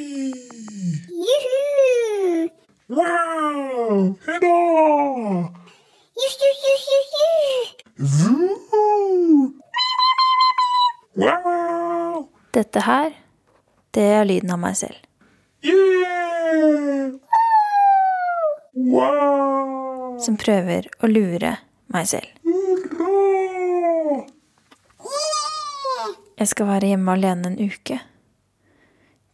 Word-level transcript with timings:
Jippi! 0.00 0.32
Juhu! 1.08 2.48
Wow! 2.88 4.16
Hurra! 4.24 5.52
Juhu, 6.20 6.48
juhu, 6.62 6.72
juhu! 6.88 7.28
juh, 7.98 8.50
juh. 8.72 9.52
Wow! 11.16 12.28
Dette 12.52 12.80
her, 12.80 13.12
det 13.92 14.02
er 14.02 14.24
lyden 14.24 14.50
av 14.50 14.60
meg 14.62 14.76
selv. 14.80 14.96
Yeah! 15.60 17.12
Wow! 18.74 20.16
Som 20.24 20.40
prøver 20.40 20.88
å 21.04 21.10
lure 21.10 21.58
meg 21.92 22.08
selv. 22.08 22.32
Hurra! 22.44 24.24
Jeg 26.40 26.48
skal 26.48 26.70
være 26.70 26.94
hjemme 26.94 27.12
alene 27.18 27.52
en 27.52 27.60
uke. 27.60 28.00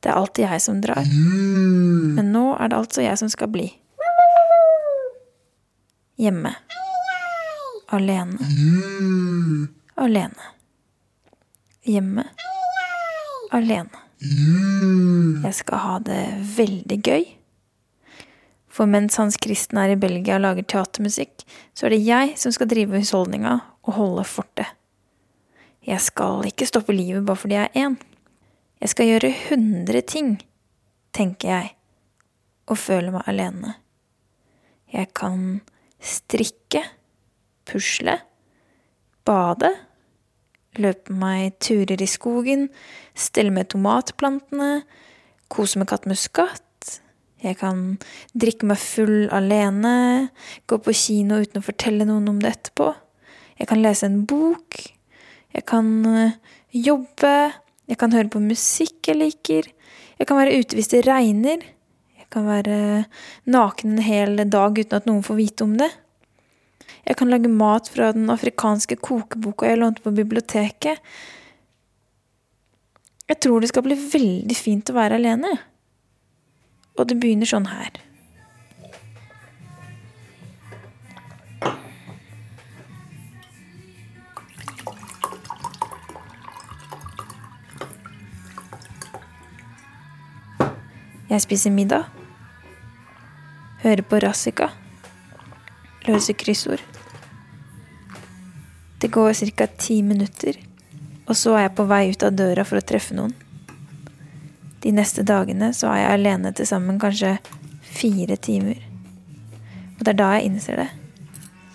Det 0.06 0.12
er 0.12 0.20
alltid 0.20 0.44
jeg 0.46 0.62
som 0.62 0.76
drar. 0.78 1.08
Men 2.14 2.28
nå 2.30 2.44
er 2.54 2.70
det 2.70 2.76
altså 2.78 3.02
jeg 3.02 3.18
som 3.18 3.30
skal 3.32 3.48
bli. 3.50 3.64
Hjemme. 6.22 6.52
Alene. 7.90 8.38
Alene. 9.98 10.46
Hjemme. 11.82 12.28
Alene. 13.50 14.06
Jeg 14.22 15.54
skal 15.58 15.84
ha 15.88 15.98
det 16.06 16.22
veldig 16.54 17.02
gøy. 17.02 17.28
For 18.70 18.86
mens 18.86 19.18
Hans 19.18 19.42
Kristen 19.42 19.82
er 19.82 19.96
i 19.96 19.98
Belgia 19.98 20.38
og 20.38 20.46
lager 20.46 20.70
teatermusikk, 20.70 21.42
så 21.74 21.88
er 21.88 21.96
det 21.96 22.04
jeg 22.06 22.36
som 22.38 22.54
skal 22.54 22.70
drive 22.70 23.02
husholdninga 23.02 23.58
og 23.82 23.96
holde 23.98 24.30
fortet. 24.30 24.70
Jeg 25.82 25.98
skal 25.98 26.46
ikke 26.46 26.70
stoppe 26.70 26.94
livet 26.94 27.26
bare 27.26 27.42
fordi 27.42 27.58
jeg 27.58 27.72
er 27.74 27.88
én. 27.88 28.04
Jeg 28.80 28.92
skal 28.92 29.08
gjøre 29.08 29.32
hundre 29.48 30.02
ting, 30.04 30.36
tenker 31.16 31.48
jeg, 31.48 31.72
og 32.68 32.78
føler 32.78 33.14
meg 33.14 33.28
alene. 33.30 33.76
Jeg 34.92 35.10
kan 35.16 35.60
strikke, 36.02 36.82
pusle, 37.66 38.18
bade, 39.26 39.72
løpe 40.76 41.16
meg 41.16 41.56
turer 41.62 42.02
i 42.02 42.08
skogen, 42.10 42.68
stelle 43.16 43.54
med 43.54 43.72
tomatplantene, 43.72 44.84
kose 45.48 45.80
med 45.80 45.88
kattmuskat. 45.90 46.62
Jeg 47.42 47.58
kan 47.60 47.96
drikke 48.36 48.68
meg 48.68 48.80
full 48.80 49.26
alene, 49.34 50.28
gå 50.68 50.78
på 50.82 50.94
kino 50.96 51.40
uten 51.42 51.60
å 51.60 51.66
fortelle 51.66 52.06
noen 52.08 52.28
om 52.32 52.40
det 52.42 52.54
etterpå. 52.54 52.92
Jeg 53.56 53.70
kan 53.70 53.80
lese 53.80 54.08
en 54.08 54.22
bok. 54.28 54.80
Jeg 55.56 55.64
kan 55.68 55.86
øh, 56.06 56.32
jobbe. 56.72 57.36
Jeg 57.86 57.98
kan 58.00 58.14
høre 58.14 58.30
på 58.32 58.42
musikk 58.42 59.10
jeg 59.10 59.20
liker. 59.20 59.68
Jeg 60.18 60.28
kan 60.28 60.38
være 60.38 60.58
ute 60.58 60.78
hvis 60.78 60.90
det 60.92 61.04
regner. 61.06 61.62
Jeg 62.16 62.26
kan 62.34 62.48
være 62.48 63.06
naken 63.46 63.94
en 63.94 64.02
hel 64.02 64.42
dag 64.50 64.78
uten 64.78 64.98
at 64.98 65.06
noen 65.06 65.22
får 65.26 65.38
vite 65.38 65.66
om 65.66 65.76
det. 65.78 65.92
Jeg 67.06 67.18
kan 67.20 67.30
lage 67.30 67.50
mat 67.52 67.86
fra 67.92 68.10
den 68.16 68.26
afrikanske 68.32 68.98
kokeboka 68.98 69.68
jeg 69.70 69.78
lånte 69.78 70.02
på 70.02 70.14
biblioteket. 70.14 70.98
Jeg 73.26 73.40
tror 73.42 73.62
det 73.62 73.70
skal 73.70 73.86
bli 73.86 73.98
veldig 73.98 74.56
fint 74.58 74.90
å 74.90 74.96
være 74.98 75.20
alene. 75.20 75.52
Og 76.96 77.06
det 77.06 77.18
begynner 77.22 77.48
sånn 77.48 77.70
her. 77.70 78.05
Jeg 91.26 91.42
spiser 91.42 91.72
middag. 91.74 92.04
Hører 93.82 94.04
på 94.06 94.18
Rassika. 94.22 94.68
Løser 96.06 96.36
kryssord. 96.38 96.82
Det 99.02 99.08
går 99.10 99.32
ca. 99.56 99.66
ti 99.66 100.02
minutter, 100.02 100.54
og 101.26 101.34
så 101.36 101.56
er 101.56 101.62
jeg 101.66 101.74
på 101.74 101.86
vei 101.90 102.10
ut 102.12 102.22
av 102.22 102.36
døra 102.38 102.64
for 102.64 102.78
å 102.78 102.86
treffe 102.86 103.16
noen. 103.18 103.34
De 104.86 104.92
neste 104.94 105.24
dagene 105.26 105.72
så 105.74 105.90
er 105.90 106.04
jeg 106.04 106.12
alene 106.14 106.52
til 106.54 106.68
sammen 106.70 107.00
kanskje 107.02 107.32
fire 107.82 108.36
timer. 108.36 108.78
Og 109.98 110.04
det 110.04 110.12
er 110.14 110.20
da 110.20 110.28
jeg 110.36 110.52
innser 110.52 110.78
det. 110.78 110.88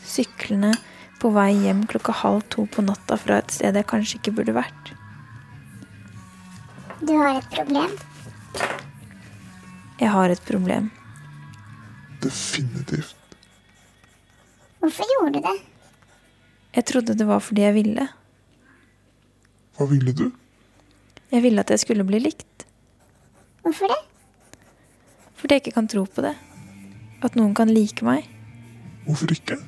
Syklende 0.08 0.72
på 1.20 1.34
vei 1.36 1.50
hjem 1.60 1.84
klokka 1.92 2.16
halv 2.22 2.48
to 2.56 2.64
på 2.72 2.86
natta 2.88 3.20
fra 3.20 3.42
et 3.44 3.52
sted 3.52 3.76
jeg 3.76 3.90
kanskje 3.92 4.22
ikke 4.22 4.36
burde 4.40 4.56
vært. 4.56 4.94
Du 7.04 7.14
har 7.18 7.36
et 7.36 7.52
problem. 7.52 8.00
Jeg 10.02 10.10
har 10.10 10.34
et 10.34 10.42
problem. 10.48 10.90
Definitivt. 12.24 13.16
Hvorfor 14.82 15.06
gjorde 15.14 15.38
du 15.38 15.44
det? 15.46 15.58
Jeg 16.76 16.86
trodde 16.90 17.18
det 17.18 17.28
var 17.30 17.42
fordi 17.44 17.62
jeg 17.68 17.76
ville. 17.76 18.08
Hva 19.78 19.88
ville 19.92 20.14
du? 20.18 20.32
Jeg 21.32 21.44
ville 21.46 21.62
at 21.62 21.70
jeg 21.70 21.84
skulle 21.84 22.06
bli 22.08 22.20
likt. 22.24 22.66
Hvorfor 23.62 23.94
det? 23.94 24.00
Fordi 25.38 25.58
jeg 25.58 25.64
ikke 25.66 25.76
kan 25.78 25.90
tro 25.92 26.06
på 26.06 26.26
det. 26.26 26.34
At 27.22 27.38
noen 27.38 27.54
kan 27.58 27.70
like 27.70 28.06
meg. 28.06 28.26
Hvorfor 29.06 29.34
ikke? 29.34 29.60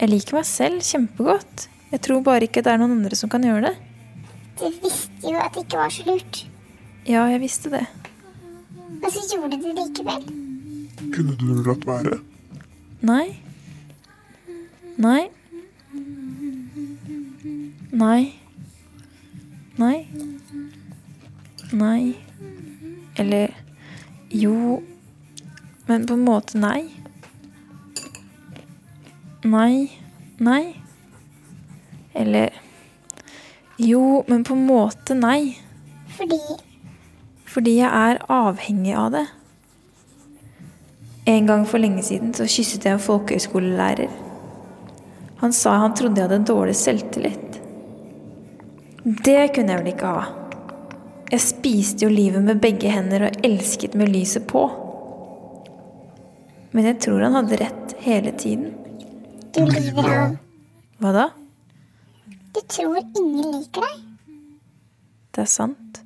Jeg 0.00 0.12
liker 0.12 0.38
meg 0.38 0.46
selv 0.46 0.86
kjempegodt. 0.86 1.66
Jeg 1.90 2.02
tror 2.06 2.22
bare 2.22 2.46
ikke 2.46 2.62
det 2.62 2.72
er 2.72 2.78
noen 2.82 2.98
andre 2.98 3.18
som 3.18 3.30
kan 3.32 3.42
gjøre 3.46 3.70
det. 3.70 3.76
Du 4.60 4.66
visste 4.82 5.26
jo 5.26 5.38
at 5.40 5.54
det 5.54 5.66
ikke 5.66 5.82
var 5.82 5.92
så 5.92 6.06
lurt. 6.06 6.44
Ja, 7.06 7.26
jeg 7.30 7.42
visste 7.42 7.70
det. 7.74 7.86
Og 9.02 9.10
så 9.12 9.22
gjorde 9.32 9.56
du 9.56 9.66
det 9.66 9.74
likevel. 9.78 10.24
Kunne 11.14 11.36
du 11.40 11.62
latt 11.66 11.86
være? 11.86 12.18
Nei. 13.06 13.26
Nei. 14.96 15.28
Nei. 17.92 18.32
Nei. 19.76 19.98
Nei. 21.72 22.14
Eller 23.16 23.54
jo 24.30 24.82
Men 25.86 26.06
på 26.06 26.14
en 26.14 26.24
måte 26.26 26.58
nei. 26.58 26.88
Nei. 29.44 29.90
Nei. 30.38 30.74
Eller 32.14 32.50
Jo, 33.78 34.24
men 34.26 34.44
på 34.44 34.54
en 34.56 34.66
måte 34.66 35.14
nei. 35.14 35.56
Fordi 36.16 36.38
Fordi 37.56 37.78
jeg 37.78 37.88
er 37.88 38.18
avhengig 38.28 38.92
av 38.92 39.14
det. 39.14 39.24
En 41.32 41.46
gang 41.48 41.62
for 41.64 41.80
lenge 41.80 42.02
siden 42.04 42.34
så 42.36 42.44
kysset 42.44 42.84
jeg 42.84 42.98
en 42.98 43.00
folkehøyskolelærer. 43.00 44.10
Han 45.40 45.54
sa 45.56 45.78
han 45.80 45.94
trodde 45.96 46.20
jeg 46.20 46.28
hadde 46.28 46.44
dårlig 46.50 46.76
selvtillit. 46.76 47.56
Det 49.24 49.40
kunne 49.56 49.72
jeg 49.72 49.80
vel 49.80 49.90
ikke 49.94 50.12
ha. 50.18 50.26
Jeg 51.32 51.42
spiste 51.42 52.04
jo 52.04 52.12
livet 52.12 52.44
med 52.44 52.60
begge 52.60 52.92
hender 52.92 53.30
og 53.30 53.40
elsket 53.48 53.96
med 53.96 54.12
lyset 54.12 54.44
på. 54.52 54.68
Men 56.76 56.90
jeg 56.92 57.00
tror 57.08 57.24
han 57.24 57.40
hadde 57.40 57.60
rett 57.64 57.98
hele 58.04 58.36
tiden. 58.36 58.74
du 59.56 59.64
lyver 59.64 60.12
av 60.12 60.36
Hva 61.00 61.12
da? 61.16 61.28
Du 62.52 62.60
tror 62.68 63.00
ingen 63.00 63.48
liker 63.56 63.88
deg. 63.88 64.02
Det 65.32 65.48
er 65.48 65.50
sant. 65.56 66.05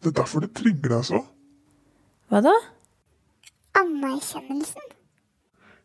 Det 0.00 0.06
er 0.06 0.22
derfor 0.22 0.40
det 0.40 0.54
trigger 0.56 0.94
deg 0.94 1.04
så. 1.04 1.20
Hva 2.30 2.40
da? 2.44 2.54
Anerkjennelsen. 3.80 4.86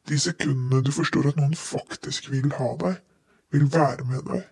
De 0.09 0.19
sekundene 0.19 0.83
du 0.85 0.91
forstår 0.95 1.31
at 1.31 1.39
noen 1.39 1.55
faktisk 1.59 2.29
vil 2.31 2.51
ha 2.59 2.69
deg, 2.83 2.99
vil 3.51 3.65
være 3.73 4.05
med 4.07 4.23
deg. 4.29 4.43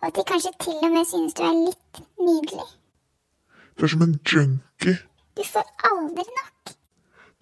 Og 0.00 0.08
at 0.10 0.18
de 0.18 0.24
kanskje 0.28 0.52
til 0.60 0.82
og 0.82 0.92
med 0.92 1.08
synes 1.08 1.36
du 1.38 1.42
er 1.46 1.56
litt 1.56 2.02
nydelig. 2.20 2.68
Du 3.76 3.84
er 3.86 3.92
som 3.94 4.04
en 4.04 4.18
junkie. 4.32 4.98
Du 5.36 5.44
får 5.44 5.64
aldri 5.90 6.24
nok. 6.40 6.74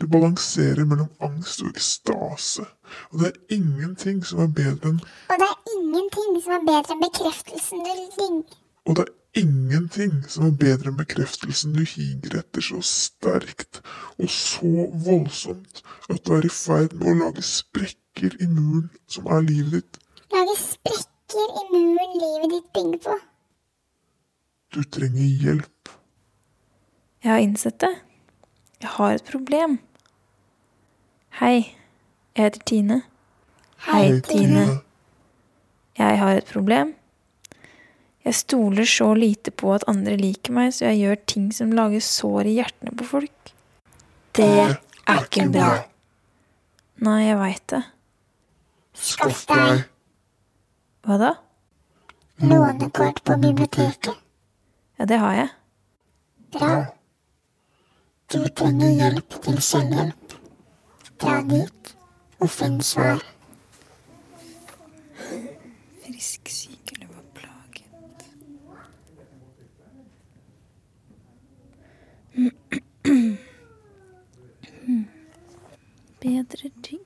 Du 0.00 0.06
balanserer 0.10 0.84
mellom 0.84 1.10
angst 1.22 1.62
og 1.62 1.74
ekstase. 1.74 2.66
Og 3.10 3.20
det 3.20 3.30
er 3.30 3.56
ingenting 3.56 4.22
som 4.26 4.42
er 4.44 4.50
bedre 4.60 4.92
enn 4.92 5.00
Og 5.02 5.40
det 5.42 5.48
er 5.48 5.74
ingenting 5.76 6.38
som 6.44 6.58
er 6.58 6.66
bedre 6.68 6.94
enn 6.94 7.04
bekreftelsen 7.06 7.82
du 7.82 7.90
ligger 7.90 8.60
Og 8.84 8.96
det 8.96 9.04
er 9.06 9.40
ingenting 9.40 10.16
som 10.30 10.46
er 10.48 10.56
bedre 10.60 10.90
enn 10.90 10.98
bekreftelsen 10.98 11.72
du 11.74 11.82
higer 11.88 12.38
etter 12.40 12.64
så 12.64 12.80
sterkt 12.84 13.80
og 14.20 14.30
så 14.30 14.88
voldsomt 15.06 15.80
at 16.12 16.20
du 16.26 16.34
er 16.36 16.46
i 16.46 16.52
ferd 16.52 16.92
med 17.00 17.12
å 17.14 17.18
lage 17.22 17.44
sprekker 17.48 18.36
i 18.38 18.48
muren 18.50 18.90
som 19.10 19.30
er 19.32 19.46
livet 19.46 19.78
ditt. 19.78 20.00
Lage 20.34 20.56
sprekker 20.60 21.56
i 21.62 21.64
muren 21.72 22.18
livet 22.20 22.52
ditt 22.56 22.68
bygger 22.76 23.00
på. 23.06 23.16
Du 24.74 24.82
trenger 24.84 25.44
hjelp. 25.46 25.94
Jeg 27.24 27.32
har 27.32 27.40
innsett 27.40 27.80
det. 27.80 27.94
Jeg 28.82 28.90
har 28.98 29.14
et 29.16 29.24
problem. 29.24 29.78
Hei, 31.40 31.54
jeg 32.36 32.44
heter 32.44 32.66
Tine. 32.68 33.00
Hei, 33.86 34.20
Tine. 34.26 34.66
Jeg 35.98 36.18
har 36.20 36.36
et 36.36 36.50
problem. 36.52 36.92
Jeg 38.24 38.34
stoler 38.38 38.88
så 38.88 39.10
lite 39.14 39.52
på 39.52 39.74
at 39.74 39.84
andre 39.90 40.16
liker 40.16 40.54
meg, 40.56 40.72
så 40.72 40.88
jeg 40.88 41.02
gjør 41.02 41.24
ting 41.28 41.48
som 41.52 41.74
lager 41.76 42.00
sår 42.04 42.48
i 42.48 42.56
hjertene 42.58 42.94
på 42.96 43.08
folk. 43.08 43.52
Det 44.34 44.48
er 44.64 44.78
ikke 45.20 45.48
bra. 45.52 45.72
Nei, 47.04 47.18
jeg 47.26 47.38
veit 47.38 47.66
det. 47.74 47.82
Skaff 48.94 49.44
deg 49.50 49.82
Hva 51.04 51.16
da? 51.20 51.32
Lånekort 52.40 53.20
på 53.26 53.36
biblioteket. 53.42 54.14
Ja, 54.98 55.04
det 55.10 55.18
har 55.18 55.34
jeg. 55.34 55.48
Bra. 56.54 56.70
Du 58.32 58.40
trenger 58.56 58.90
hjelp 58.94 59.36
til 59.44 59.60
selvhjelp. 59.62 60.34
Dra 61.20 61.40
dit 61.50 61.94
og 62.40 62.50
finn 62.50 62.80
svar. 62.82 63.22
Frisk, 66.04 66.50
syk 66.50 66.94
eller 66.94 67.10
var 67.12 67.26
plaget. 67.38 67.90
Bedre 76.24 76.70
tygg. 76.82 77.00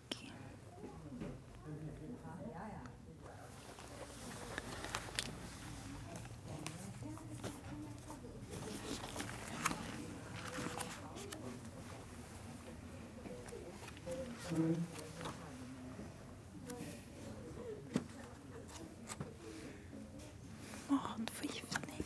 Matforgiftning. 20.88 22.04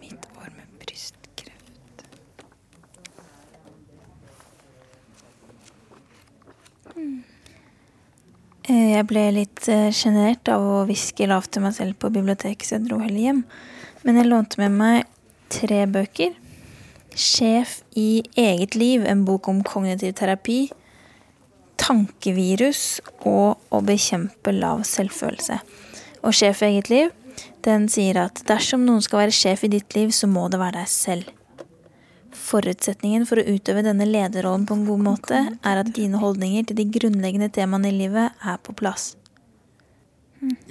Mitt 0.00 0.26
år 0.36 0.52
med 0.56 0.66
brystkreft. 0.78 2.06
Mm. 6.96 7.22
Eh, 8.65 8.65
Jeg 8.76 9.06
ble 9.08 9.22
litt 9.32 9.68
eh, 9.72 9.88
sjenert 9.94 10.48
av 10.52 10.60
å 10.60 10.80
hviske 10.88 11.28
lavt 11.30 11.54
til 11.54 11.64
meg 11.64 11.76
selv 11.76 11.96
på 12.02 12.10
biblioteket, 12.12 12.66
så 12.66 12.76
jeg 12.76 12.88
dro 12.88 12.98
heller 13.00 13.22
hjem. 13.22 13.44
Men 14.04 14.20
jeg 14.20 14.28
lånte 14.28 14.60
med 14.60 14.74
meg 14.76 15.06
tre 15.52 15.84
bøker. 15.88 16.34
'Sjef 17.16 17.78
i 17.96 18.20
eget 18.36 18.76
liv', 18.76 19.06
en 19.08 19.24
bok 19.24 19.48
om 19.48 19.62
kognitiv 19.64 20.12
terapi. 20.18 20.58
'Tankevirus' 21.80 23.00
og 23.24 23.56
'Å 23.72 23.80
bekjempe 23.80 24.52
lav 24.52 24.84
selvfølelse'. 24.84 25.62
Og 26.22 26.34
'Sjef 26.36 26.60
i 26.60 26.74
eget 26.74 26.90
liv' 26.92 27.14
den 27.64 27.88
sier 27.88 28.20
at 28.20 28.44
dersom 28.48 28.84
noen 28.86 29.02
skal 29.02 29.24
være 29.24 29.34
sjef 29.34 29.64
i 29.64 29.72
ditt 29.72 29.96
liv, 29.96 30.12
så 30.12 30.28
må 30.30 30.48
det 30.52 30.60
være 30.60 30.82
deg 30.82 30.92
selv. 30.92 31.35
Forutsetningen 32.46 33.26
for 33.26 33.40
å 33.40 33.46
utøve 33.56 33.82
denne 33.82 34.06
lederrollen 34.06 34.66
på 34.68 34.76
en 34.76 34.86
god 34.86 35.02
måte, 35.02 35.38
er 35.66 35.80
at 35.80 35.92
dine 35.96 36.20
holdninger 36.22 36.68
til 36.68 36.78
de 36.78 36.86
grunnleggende 36.98 37.50
temaene 37.54 37.90
i 37.90 37.96
livet 37.96 38.46
er 38.46 38.60
på 38.62 38.74
plass. 38.78 39.14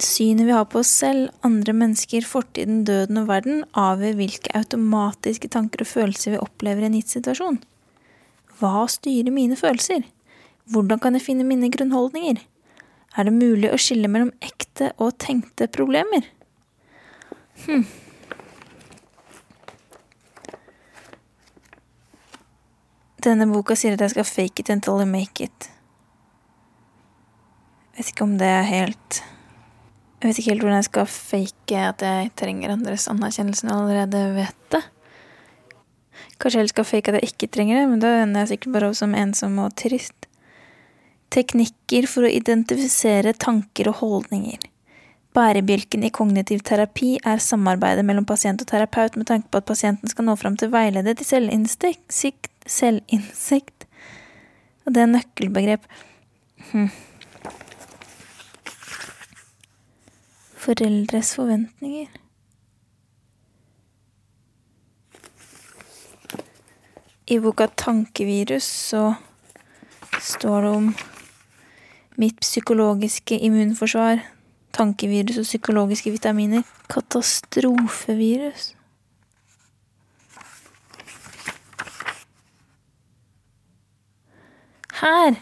Synet 0.00 0.46
vi 0.46 0.54
har 0.54 0.64
på 0.70 0.80
oss 0.80 0.90
selv, 1.02 1.32
andre 1.44 1.74
mennesker, 1.76 2.24
fortiden, 2.24 2.84
døden 2.88 3.18
og 3.20 3.28
verden, 3.28 3.64
avgjør 3.76 4.16
hvilke 4.20 4.52
automatiske 4.56 5.50
tanker 5.52 5.82
og 5.82 5.90
følelser 5.90 6.36
vi 6.36 6.42
opplever 6.42 6.86
i 6.86 6.88
en 6.88 6.96
gitt 6.96 7.12
situasjon. 7.12 7.58
Hva 8.60 8.86
styrer 8.88 9.34
mine 9.34 9.58
følelser? 9.58 10.06
Hvordan 10.72 11.02
kan 11.02 11.18
jeg 11.18 11.26
finne 11.26 11.44
mine 11.44 11.68
grunnholdninger? 11.74 12.40
Er 13.16 13.28
det 13.28 13.36
mulig 13.36 13.68
å 13.72 13.80
skille 13.80 14.08
mellom 14.12 14.32
ekte 14.44 14.92
og 14.96 15.18
tenkte 15.20 15.68
problemer? 15.72 16.24
Hm. 17.66 17.84
Denne 23.26 23.48
boka 23.50 23.74
sier 23.74 23.96
at 23.96 24.04
jeg 24.04 24.12
skal 24.14 24.28
fake 24.28 24.62
it 24.62 24.68
until 24.70 25.00
I 25.02 25.06
make 25.10 25.42
it. 25.42 25.70
Jeg 27.96 28.04
vet 28.04 28.12
ikke 28.12 28.26
om 28.26 28.36
det 28.38 28.50
er 28.52 28.66
helt 28.68 29.22
Jeg 30.20 30.28
vet 30.28 30.38
ikke 30.38 30.52
helt 30.52 30.62
hvordan 30.62 30.78
jeg 30.78 30.88
skal 30.90 31.08
fake 31.10 31.80
at 31.88 32.04
jeg 32.04 32.30
trenger 32.38 32.74
andres 32.74 33.08
anerkjennelse 33.10 33.66
når 33.66 33.74
jeg 33.74 33.82
allerede 33.82 34.22
vet 34.36 34.70
det. 34.74 34.82
Kanskje 36.36 36.54
jeg 36.54 36.62
heller 36.62 36.74
skal 36.74 36.88
fake 36.88 37.12
at 37.12 37.18
jeg 37.18 37.32
ikke 37.32 37.50
trenger 37.52 37.80
det, 37.80 37.84
men 37.90 38.00
da 38.04 38.12
ender 38.22 38.44
jeg 38.44 38.52
sikkert 38.54 38.76
bare 38.76 38.88
opp 38.90 38.98
som 38.98 39.14
ensom 39.16 39.58
og 39.64 39.74
trist. 39.80 40.28
Teknikker 41.32 42.08
for 42.08 42.28
å 42.28 42.32
identifisere 42.32 43.34
tanker 43.36 43.90
og 43.90 44.00
holdninger. 44.02 44.66
Bærebjelken 45.36 46.04
i 46.06 46.12
kognitiv 46.14 46.62
terapi 46.64 47.16
er 47.28 47.42
samarbeidet 47.44 48.04
mellom 48.08 48.24
pasient 48.28 48.62
og 48.64 48.70
terapeut 48.70 49.18
med 49.20 49.28
tanke 49.28 49.50
på 49.50 49.60
at 49.60 49.68
pasienten 49.68 50.12
skal 50.12 50.28
nå 50.28 50.36
fram 50.40 50.56
til 50.60 50.72
veiledet 50.72 51.18
til 51.20 51.28
selvinnsikt. 51.28 52.55
Sikt- 52.66 52.72
Selvinnsikt. 52.72 53.86
Og 54.86 54.94
det 54.94 55.02
er 55.02 55.06
nøkkelbegrep. 55.06 55.86
Hm. 56.72 56.90
Foreldres 60.54 61.34
forventninger. 61.34 62.06
I 67.26 67.38
boka 67.42 67.66
Tankevirus 67.66 68.62
så 68.62 69.14
står 70.22 70.60
det 70.62 70.70
om 70.70 70.94
mitt 72.16 72.38
psykologiske 72.40 73.38
immunforsvar, 73.38 74.22
tankevirus 74.72 75.38
og 75.42 75.48
psykologiske 75.48 76.10
vitaminer. 76.14 76.62
Katastrofevirus. 76.88 78.75
Her! 84.96 85.36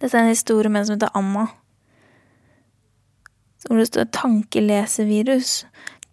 Dette 0.00 0.14
er 0.14 0.22
en 0.22 0.30
historie 0.30 0.70
om 0.70 0.76
en 0.78 0.86
som 0.86 0.94
heter 0.96 1.16
Anna. 1.18 1.48
Hvor 3.66 3.80
det 3.80 3.88
står 3.90 4.12
tankelesevirus. 4.16 5.64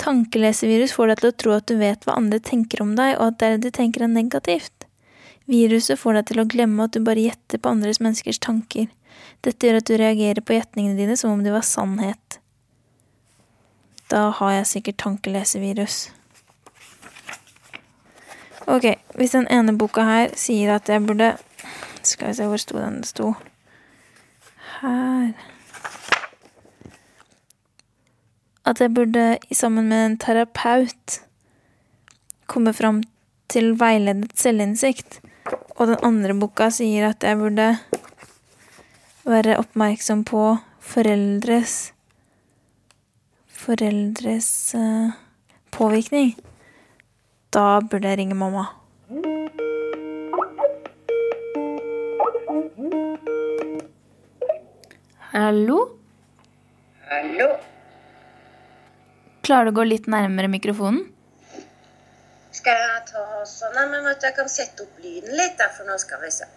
Tankelesevirus 0.02 0.96
får 0.98 1.12
deg 1.12 1.22
til 1.22 1.30
å 1.30 1.38
tro 1.44 1.54
at 1.56 1.70
du 1.70 1.78
vet 1.80 2.04
hva 2.06 2.18
andre 2.20 2.42
tenker 2.44 2.82
om 2.84 2.96
deg, 2.98 3.16
og 3.18 3.32
at 3.32 3.40
det 3.44 3.52
de 3.68 3.74
tenker 3.78 4.04
er 4.06 4.12
negativt. 4.12 4.88
Viruset 5.48 6.00
får 6.02 6.20
deg 6.20 6.28
til 6.32 6.42
å 6.42 6.50
glemme 6.50 6.88
at 6.88 6.98
du 6.98 7.00
bare 7.06 7.24
gjetter 7.24 7.62
på 7.62 7.72
andres 7.72 8.02
menneskers 8.04 8.42
tanker. 8.44 8.90
Dette 9.46 9.70
gjør 9.70 9.80
at 9.80 9.88
du 9.88 9.96
reagerer 9.96 10.44
på 10.44 10.58
gjetningene 10.58 10.98
dine 11.00 11.16
som 11.18 11.38
om 11.38 11.46
de 11.46 11.54
var 11.54 11.66
sannhet. 11.66 12.40
Da 14.12 14.28
har 14.36 14.58
jeg 14.58 14.72
sikkert 14.74 15.02
tankelesevirus. 15.06 16.08
Ok, 18.68 18.98
hvis 19.16 19.38
den 19.38 19.48
ene 19.54 19.78
boka 19.80 20.04
her 20.04 20.34
sier 20.36 20.74
at 20.76 20.90
jeg 20.92 21.06
burde 21.08 21.38
Skal 22.08 22.32
vi 22.32 22.38
se, 22.40 22.48
hvor 22.48 22.62
sto 22.62 22.78
den? 22.80 23.02
Det 23.04 23.12
sto 23.12 23.34
her 24.82 25.34
At 28.68 28.82
jeg 28.84 28.94
burde 28.94 29.38
sammen 29.56 29.88
med 29.88 30.06
en 30.06 30.18
terapeut 30.20 31.22
komme 32.52 32.74
fram 32.76 33.00
til 33.48 33.78
veiledet 33.80 34.36
selvinnsikt. 34.36 35.22
Og 35.80 35.88
den 35.88 36.04
andre 36.04 36.36
boka 36.36 36.68
sier 36.74 37.08
at 37.10 37.24
jeg 37.24 37.40
burde 37.40 37.68
være 39.28 39.56
oppmerksom 39.62 40.26
på 40.28 40.58
foreldres 40.84 41.94
Foreldres 43.58 44.76
eh, 44.76 45.16
påvirkning. 45.72 46.36
Da 47.52 47.80
burde 47.80 48.12
jeg 48.12 48.20
ringe 48.20 48.36
mamma. 48.36 48.68
Hallo? 55.38 55.90
Hallo? 57.06 57.48
Klarer 59.46 59.68
du 59.68 59.70
å 59.70 59.76
gå 59.78 59.84
litt 59.86 60.08
nærmere 60.10 60.50
mikrofonen? 60.50 61.04
Skal 62.58 62.74
jeg 62.74 63.04
ta 63.12 63.26
sånn? 63.46 63.76
Nei, 63.76 63.84
men 63.92 64.08
vet 64.08 64.18
du, 64.18 64.26
jeg 64.26 64.36
kan 64.40 64.50
sette 64.50 64.88
opp 64.88 64.98
lyden 65.04 65.38
litt, 65.38 65.54
da, 65.60 65.68
for 65.76 65.86
nå 65.86 66.00
skal 66.02 66.24
vi 66.24 66.32
se. 66.34 66.50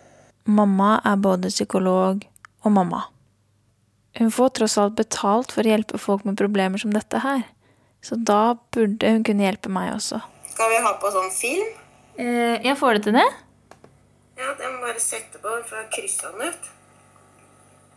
Mamma 0.49 0.95
er 1.05 1.21
både 1.21 1.53
psykolog 1.53 2.25
og 2.25 2.75
mamma. 2.79 3.03
Hun 4.17 4.33
får 4.33 4.57
tross 4.63 4.79
alt 4.81 4.97
betalt 4.97 5.53
for 5.53 5.69
å 5.69 5.77
hjelpe 5.77 6.01
folk 6.01 6.25
med 6.25 6.41
problemer 6.41 6.81
som 6.81 6.97
dette 6.97 7.21
her. 7.21 7.45
Så 8.01 8.17
da 8.17 8.57
burde 8.73 9.13
hun 9.13 9.29
kunne 9.29 9.45
hjelpe 9.45 9.69
meg 9.77 9.93
også. 9.99 10.25
Skal 10.55 10.73
vi 10.73 10.81
ha 10.89 10.97
på 11.05 11.13
sånn 11.21 11.33
film? 11.37 11.79
Eh, 12.17 12.57
jeg 12.65 12.81
får 12.81 12.97
det 12.97 13.07
til 13.11 13.21
det? 13.21 13.31
Ja, 14.41 14.55
det 14.57 14.73
må 14.73 14.87
bare 14.89 15.09
sette 15.13 15.37
på 15.37 15.59
for 15.69 15.85
å 15.85 15.89
krysse 15.93 16.33
den 16.33 16.49
ut. 16.49 16.77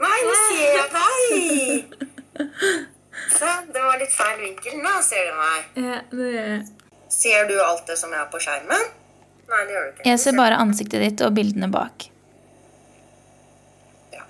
Nei, 0.03 0.19
nå 0.27 0.33
ser 0.39 0.63
jeg 0.77 0.89
deg! 0.93 2.09
Se, 3.33 3.49
det 3.73 3.81
var 3.83 3.99
litt 4.01 4.13
feil 4.13 4.39
vinkel. 4.41 4.77
Nå 4.83 4.93
ser 5.05 5.29
du 5.29 5.33
meg. 5.37 5.67
Ja, 5.85 5.99
det. 6.11 6.45
Ser 7.13 7.47
du 7.49 7.55
alt 7.61 7.85
det 7.87 7.97
som 7.99 8.13
er 8.15 8.25
på 8.31 8.41
skjermen? 8.41 8.87
Nei, 9.49 9.61
det 9.67 9.75
gjør 9.75 9.85
du 9.85 9.91
ikke. 9.93 10.05
Jeg 10.09 10.21
ser 10.23 10.37
bare 10.37 10.59
ansiktet 10.61 11.03
ditt 11.03 11.23
og 11.25 11.35
bildene 11.37 11.69
bak. 11.71 12.07
Ja. 14.15 14.23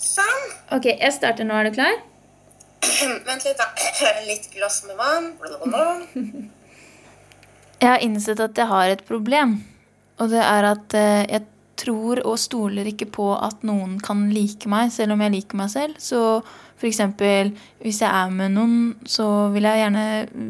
Sånn. 0.00 0.50
Ok, 0.76 0.90
jeg 0.92 1.14
starter 1.16 1.48
nå. 1.48 1.56
Er 1.56 1.70
du 1.70 1.78
klar? 1.78 2.02
Vent 3.28 3.46
litt, 3.48 3.60
da. 3.60 3.70
Litt 4.28 4.50
glass 4.52 4.82
med 4.88 5.00
vann. 5.00 5.32
Jeg 7.84 7.90
har 7.90 8.00
innsett 8.00 8.40
at 8.40 8.56
jeg 8.56 8.64
har 8.70 8.88
et 8.88 9.02
problem. 9.04 9.58
Og 10.22 10.30
det 10.32 10.40
er 10.40 10.64
at 10.70 10.94
eh, 10.96 11.24
jeg 11.28 11.42
tror 11.76 12.20
og 12.24 12.38
stoler 12.38 12.86
ikke 12.90 13.08
på 13.14 13.30
at 13.36 13.64
noen 13.66 13.98
kan 14.02 14.28
like 14.32 14.68
meg, 14.70 14.92
selv 14.94 15.14
om 15.14 15.24
jeg 15.24 15.34
liker 15.34 15.58
meg 15.58 15.72
selv. 15.72 15.98
Så 16.02 16.20
eksempel, 16.88 17.52
hvis 17.80 18.00
jeg 18.02 18.10
er 18.10 18.30
med 18.32 18.54
noen, 18.56 18.78
så 19.08 19.48
vil 19.54 19.66
jeg 19.68 19.82
gjerne 19.82 20.04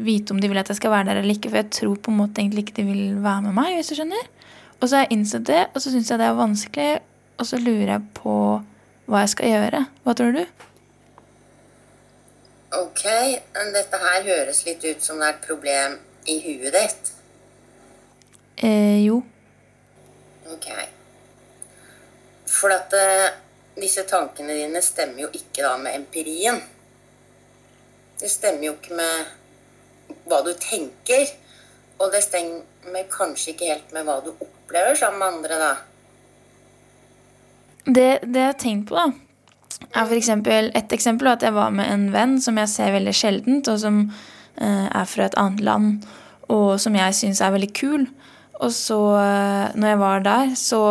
vite 0.05 0.33
om 0.33 0.39
de 0.41 0.49
vil 0.51 0.59
at 0.59 0.71
jeg 0.71 0.79
skal 0.79 0.93
være 0.93 1.09
der 1.09 1.21
eller 1.21 1.35
ikke, 1.35 1.51
for 1.51 1.61
jeg 1.61 1.71
tror 1.77 1.95
på 1.95 2.11
en 2.11 2.19
måte 2.19 2.41
egentlig 2.41 2.65
ikke 2.65 2.77
de 2.81 2.87
vil 2.89 3.03
være 3.23 3.47
med 3.47 3.57
meg, 3.57 3.75
hvis 3.77 3.91
du 3.91 3.97
skjønner. 3.99 4.29
Og 4.79 4.87
så 4.87 4.97
har 4.97 5.05
jeg 5.05 5.15
innsett 5.15 5.47
det, 5.47 5.65
og 5.73 5.81
så 5.81 5.91
syns 5.93 6.11
jeg 6.11 6.21
det 6.21 6.27
er 6.27 6.39
vanskelig, 6.39 6.89
og 7.39 7.49
så 7.49 7.59
lurer 7.61 7.91
jeg 7.93 8.07
på 8.17 8.37
hva 9.05 9.21
jeg 9.23 9.33
skal 9.35 9.53
gjøre. 9.53 9.83
Hva 10.03 10.15
tror 10.17 10.35
du? 10.35 10.43
Ok, 12.75 13.05
men 13.55 13.71
dette 13.75 14.01
her 14.01 14.25
høres 14.25 14.65
litt 14.67 14.83
ut 14.83 15.05
som 15.05 15.21
det 15.21 15.29
er 15.29 15.37
et 15.37 15.47
problem 15.47 15.97
i 16.27 16.39
huet 16.43 16.75
ditt. 16.75 17.13
Eh, 18.57 19.05
jo. 19.05 19.21
Ok. 20.51 20.67
For 22.55 22.71
at 22.71 22.93
eh, 22.95 23.33
disse 23.75 24.05
tankene 24.07 24.55
dine 24.55 24.81
stemmer 24.83 25.25
jo 25.25 25.31
ikke 25.35 25.65
da 25.65 25.75
med 25.81 25.97
empirien. 25.97 26.61
Det 28.19 28.31
stemmer 28.31 28.69
jo 28.69 28.75
ikke 28.77 28.95
med 28.95 30.15
hva 30.29 30.39
du 30.45 30.53
tenker. 30.59 31.27
Og 31.99 32.11
det 32.11 32.23
stemmer 32.25 33.05
kanskje 33.11 33.53
ikke 33.53 33.69
helt 33.71 33.93
med 33.95 34.07
hva 34.07 34.19
du 34.23 34.31
opplever 34.33 34.97
sammen 34.99 35.19
med 35.19 35.35
andre, 35.37 35.59
da. 35.59 35.73
Det, 37.85 38.09
det 38.25 38.41
jeg 38.41 38.49
har 38.49 38.57
tenkt 38.59 38.89
på, 38.89 38.97
da, 38.97 39.11
er 39.93 40.07
for 40.09 40.17
et 40.17 40.93
eksempel 40.95 41.29
at 41.29 41.43
jeg 41.45 41.53
var 41.53 41.69
med 41.69 41.85
en 41.85 42.07
venn 42.13 42.39
som 42.41 42.57
jeg 42.57 42.71
ser 42.71 42.95
veldig 42.95 43.13
sjeldent, 43.13 43.69
og 43.69 43.79
som 43.79 43.99
eh, 44.57 44.87
er 44.89 45.05
fra 45.05 45.27
et 45.27 45.37
annet 45.37 45.61
land, 45.63 46.07
og 46.49 46.79
som 46.81 46.97
jeg 46.97 47.15
syns 47.15 47.41
er 47.41 47.53
veldig 47.53 47.71
kul. 47.77 48.07
Og 48.63 48.71
så, 48.71 48.97
eh, 49.19 49.73
når 49.75 49.89
jeg 49.89 49.99
var 49.99 50.21
der, 50.23 50.51
så, 50.55 50.81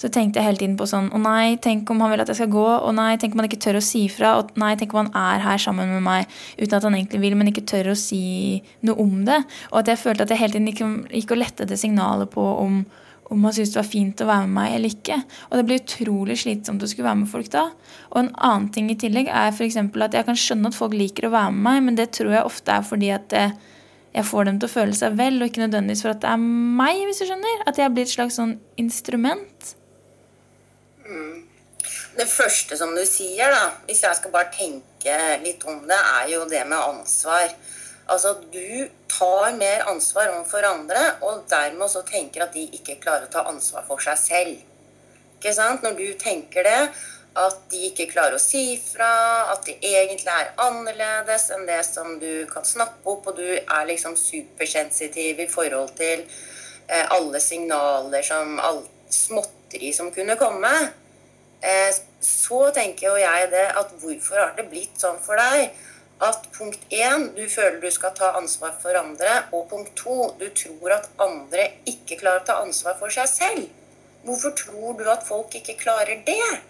så 0.00 0.08
tenkte 0.10 0.40
jeg 0.40 0.48
hele 0.48 0.58
tiden 0.58 0.74
på 0.78 0.88
sånn 0.90 1.10
Å 1.14 1.20
nei, 1.22 1.54
tenk 1.62 1.90
om 1.92 2.00
han 2.02 2.10
vil 2.10 2.22
at 2.24 2.32
jeg 2.32 2.40
skal 2.40 2.50
gå. 2.50 2.64
Å 2.82 2.94
nei, 2.96 3.12
tenk 3.20 3.36
om 3.36 3.42
han 3.42 3.48
ikke 3.50 3.60
tør 3.62 3.78
å 3.78 3.84
si 3.84 4.02
fra. 4.10 4.34
Å 4.40 4.58
nei, 4.58 4.72
tenk 4.80 4.94
om 4.94 5.04
han 5.04 5.12
er 5.36 5.44
her 5.44 5.62
sammen 5.62 5.92
med 5.94 6.02
meg 6.06 6.34
uten 6.58 6.74
at 6.78 6.88
han 6.88 6.96
egentlig 6.98 7.22
vil, 7.22 7.36
men 7.38 7.52
ikke 7.52 7.66
tør 7.74 7.92
å 7.92 7.98
si 7.98 8.58
noe 8.86 8.98
om 9.02 9.22
det. 9.28 9.38
Og 9.70 9.82
at 9.82 9.92
jeg 9.92 10.02
følte 10.02 10.26
at 10.26 10.34
jeg 10.34 10.42
hele 10.42 10.56
tiden 10.56 10.72
gikk, 10.72 10.82
gikk 11.22 11.36
og 11.36 11.42
lette 11.44 11.66
etter 11.66 11.78
signalet 11.78 12.32
på 12.32 12.42
om, 12.42 12.82
om 13.32 13.46
han 13.46 13.54
syntes 13.54 13.76
det 13.76 13.80
var 13.80 13.90
fint 13.92 14.24
å 14.24 14.28
være 14.28 14.48
med 14.48 14.56
meg 14.58 14.78
eller 14.78 14.96
ikke. 14.96 15.20
Og 15.50 15.58
det 15.60 15.66
blir 15.68 15.82
utrolig 15.84 16.40
slitsomt 16.42 16.82
å 16.82 16.90
skulle 16.90 17.06
være 17.06 17.22
med 17.22 17.30
folk 17.30 17.52
da. 17.54 17.68
Og 18.10 18.24
en 18.24 18.32
annen 18.34 18.72
ting 18.74 18.90
i 18.90 18.98
tillegg 18.98 19.30
er 19.30 19.54
eksempel 19.62 20.08
at 20.08 20.18
jeg 20.18 20.26
kan 20.26 20.38
skjønne 20.38 20.72
at 20.72 20.78
folk 20.78 20.98
liker 20.98 21.30
å 21.30 21.36
være 21.36 21.54
med 21.54 21.68
meg, 21.68 21.84
men 21.86 22.02
det 22.02 22.10
tror 22.18 22.34
jeg 22.34 22.50
ofte 22.50 22.74
er 22.74 22.88
fordi 22.88 23.14
at 23.14 23.30
det, 23.30 23.46
jeg 24.12 24.28
får 24.28 24.48
dem 24.48 24.58
til 24.60 24.68
å 24.68 24.72
føle 24.72 24.96
seg 24.96 25.14
vel, 25.16 25.38
og 25.40 25.48
ikke 25.48 25.62
nødvendigvis 25.64 26.02
for 26.04 26.12
at 26.12 26.20
det 26.24 26.32
er 26.32 26.42
meg, 26.82 27.04
hvis 27.08 27.22
du 27.22 27.28
skjønner. 27.28 27.62
At 27.70 27.78
jeg 27.80 27.94
blir 27.94 28.04
et 28.04 28.12
slags 28.12 28.36
sånn 28.40 28.58
instrument. 28.80 29.72
Det 32.12 32.26
første 32.28 32.76
som 32.76 32.92
du 32.92 33.00
sier, 33.08 33.48
da, 33.48 33.70
hvis 33.88 34.02
jeg 34.04 34.18
skal 34.18 34.34
bare 34.34 34.52
tenke 34.52 35.14
litt 35.40 35.64
om 35.64 35.80
det, 35.88 35.96
er 35.96 36.26
jo 36.34 36.42
det 36.50 36.60
med 36.68 36.76
ansvar. 36.76 37.54
Altså, 38.12 38.34
du 38.52 38.90
tar 39.08 39.56
mer 39.56 39.86
ansvar 39.88 40.28
overfor 40.34 40.66
andre, 40.68 41.06
og 41.24 41.46
dermed 41.48 41.86
også 41.86 42.04
tenker 42.08 42.44
at 42.44 42.52
de 42.52 42.66
ikke 42.76 42.98
klarer 43.00 43.30
å 43.30 43.32
ta 43.32 43.46
ansvar 43.48 43.86
for 43.88 44.02
seg 44.04 44.20
selv. 44.20 44.60
Ikke 45.38 45.54
sant? 45.56 45.82
Når 45.82 45.96
du 45.96 46.06
tenker 46.20 46.68
det, 46.68 46.80
at 47.38 47.60
de 47.72 47.86
ikke 47.88 48.10
klarer 48.10 48.36
å 48.36 48.42
si 48.42 48.74
fra, 48.76 49.08
at 49.54 49.64
de 49.64 49.74
egentlig 49.80 50.28
er 50.28 50.50
annerledes 50.60 51.48
enn 51.54 51.64
det 51.68 51.80
som 51.86 52.18
du 52.20 52.44
kan 52.50 52.64
snakke 52.66 53.08
opp, 53.08 53.30
og 53.30 53.38
du 53.38 53.46
er 53.56 53.86
liksom 53.88 54.16
supersensitiv 54.20 55.40
i 55.40 55.48
forhold 55.48 55.94
til 55.96 56.26
eh, 56.26 57.06
alle 57.08 57.40
signaler 57.40 58.24
som 58.26 58.58
all 58.60 58.82
småtteri 59.12 59.92
som 59.96 60.10
kunne 60.12 60.36
komme, 60.40 60.72
eh, 61.64 61.88
så 62.20 62.66
tenker 62.76 63.08
jo 63.08 63.14
jeg 63.22 63.48
det 63.54 63.68
at 63.80 63.94
hvorfor 64.02 64.42
har 64.42 64.52
det 64.58 64.68
blitt 64.68 65.00
sånn 65.00 65.20
for 65.24 65.40
deg? 65.40 65.72
At 66.22 66.44
punkt 66.54 66.84
én, 66.94 67.30
du 67.34 67.48
føler 67.50 67.80
du 67.82 67.88
skal 67.90 68.12
ta 68.14 68.34
ansvar 68.38 68.76
for 68.82 68.94
andre, 68.94 69.40
og 69.56 69.70
punkt 69.72 69.96
to, 69.98 70.34
du 70.38 70.50
tror 70.54 70.98
at 71.00 71.08
andre 71.22 71.70
ikke 71.88 72.20
klarer 72.20 72.44
å 72.44 72.50
ta 72.50 72.60
ansvar 72.60 73.00
for 73.00 73.10
seg 73.10 73.30
selv. 73.30 73.72
Hvorfor 74.22 74.52
tror 74.54 75.00
du 75.00 75.08
at 75.10 75.24
folk 75.26 75.56
ikke 75.58 75.80
klarer 75.80 76.20
det? 76.28 76.60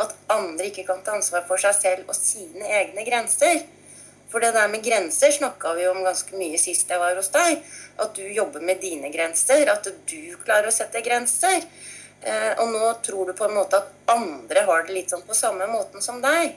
At 0.00 0.14
andre 0.32 0.70
ikke 0.70 0.86
kan 0.88 1.02
ta 1.04 1.16
ansvar 1.18 1.44
for 1.48 1.60
seg 1.60 1.76
selv 1.76 2.10
og 2.10 2.16
sine 2.16 2.68
egne 2.80 3.04
grenser. 3.04 3.62
For 4.32 4.40
det 4.40 4.54
der 4.56 4.68
med 4.72 4.84
grenser 4.84 5.30
snakka 5.34 5.74
vi 5.76 5.86
om 5.90 6.00
ganske 6.04 6.36
mye 6.40 6.58
sist 6.60 6.88
jeg 6.88 7.00
var 7.00 7.18
hos 7.18 7.28
deg. 7.34 7.60
At 8.00 8.14
du 8.16 8.24
jobber 8.32 8.64
med 8.64 8.80
dine 8.80 9.12
grenser, 9.12 9.68
at 9.68 9.84
du 9.84 10.20
klarer 10.44 10.70
å 10.70 10.74
sette 10.74 11.02
grenser. 11.04 11.66
Eh, 12.22 12.52
og 12.62 12.70
nå 12.72 12.92
tror 13.04 13.28
du 13.28 13.34
på 13.36 13.44
en 13.48 13.58
måte 13.58 13.82
at 13.82 14.14
andre 14.14 14.62
har 14.68 14.86
det 14.86 14.96
litt 14.96 15.12
sånn 15.12 15.26
på 15.26 15.36
samme 15.36 15.66
måten 15.68 16.04
som 16.04 16.22
deg. 16.24 16.54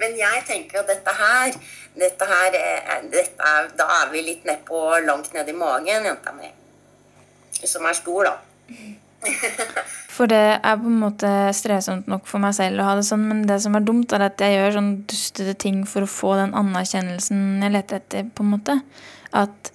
Men 0.00 0.16
jeg 0.18 0.42
tenker 0.48 0.80
at 0.80 0.90
dette 0.90 1.14
her, 1.14 1.54
dette 1.94 2.26
her 2.26 2.56
er, 2.58 3.06
dette 3.12 3.52
er, 3.52 3.70
Da 3.78 3.86
er 4.00 4.10
vi 4.10 4.24
litt 4.26 4.48
nedpå 4.48 4.80
langt 5.06 5.30
ned 5.36 5.48
i 5.48 5.54
magen, 5.54 6.08
jenta 6.08 6.32
mi. 6.34 6.50
Som 7.62 7.86
er 7.86 7.94
stor, 7.94 8.32
da. 8.32 8.36
For 10.12 10.28
det 10.28 10.40
er 10.60 10.76
på 10.76 10.90
en 10.90 10.98
måte 11.00 11.28
strevsomt 11.56 12.08
nok 12.10 12.26
for 12.28 12.42
meg 12.42 12.52
selv 12.56 12.82
å 12.82 12.88
ha 12.90 12.96
det 12.98 13.04
sånn, 13.08 13.22
men 13.30 13.46
det 13.48 13.56
som 13.64 13.76
er 13.78 13.84
dumt, 13.86 14.12
er 14.12 14.26
at 14.26 14.42
jeg 14.44 14.58
gjør 14.58 14.74
sånn 14.76 14.90
dustete 15.08 15.54
ting 15.62 15.78
for 15.88 16.04
å 16.04 16.10
få 16.10 16.34
den 16.36 16.52
anerkjennelsen 16.58 17.62
jeg 17.64 17.72
leter 17.72 18.02
etter, 18.02 18.26
på 18.28 18.44
en 18.44 18.50
måte. 18.52 18.76
At 19.32 19.72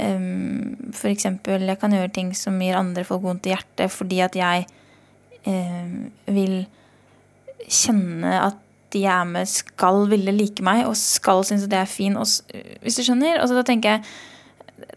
um, 0.00 0.74
eksempel 1.12 1.68
jeg 1.68 1.78
kan 1.78 1.94
gjøre 1.94 2.10
ting 2.16 2.32
som 2.34 2.58
gir 2.58 2.78
andre 2.80 3.06
folk 3.06 3.22
vondt 3.28 3.46
i 3.46 3.54
hjertet 3.54 3.94
fordi 3.94 4.18
at 4.26 4.38
jeg 4.38 4.66
um, 5.46 6.10
vil 6.26 6.56
kjenne 7.70 8.34
at 8.48 8.58
de 8.90 9.04
jeg 9.04 9.14
er 9.14 9.28
med, 9.28 9.46
skal 9.46 10.02
ville 10.10 10.34
like 10.34 10.64
meg 10.66 10.82
og 10.88 10.96
skal 10.98 11.44
synes 11.46 11.68
at 11.68 11.76
jeg 11.76 11.86
er 11.86 11.90
fin. 11.92 12.16
Og, 12.18 12.26
hvis 12.82 12.98
du 12.98 13.04
skjønner? 13.06 13.38
Altså, 13.38 13.54
da 13.54 13.62
tenker 13.66 13.96
jeg 13.96 14.02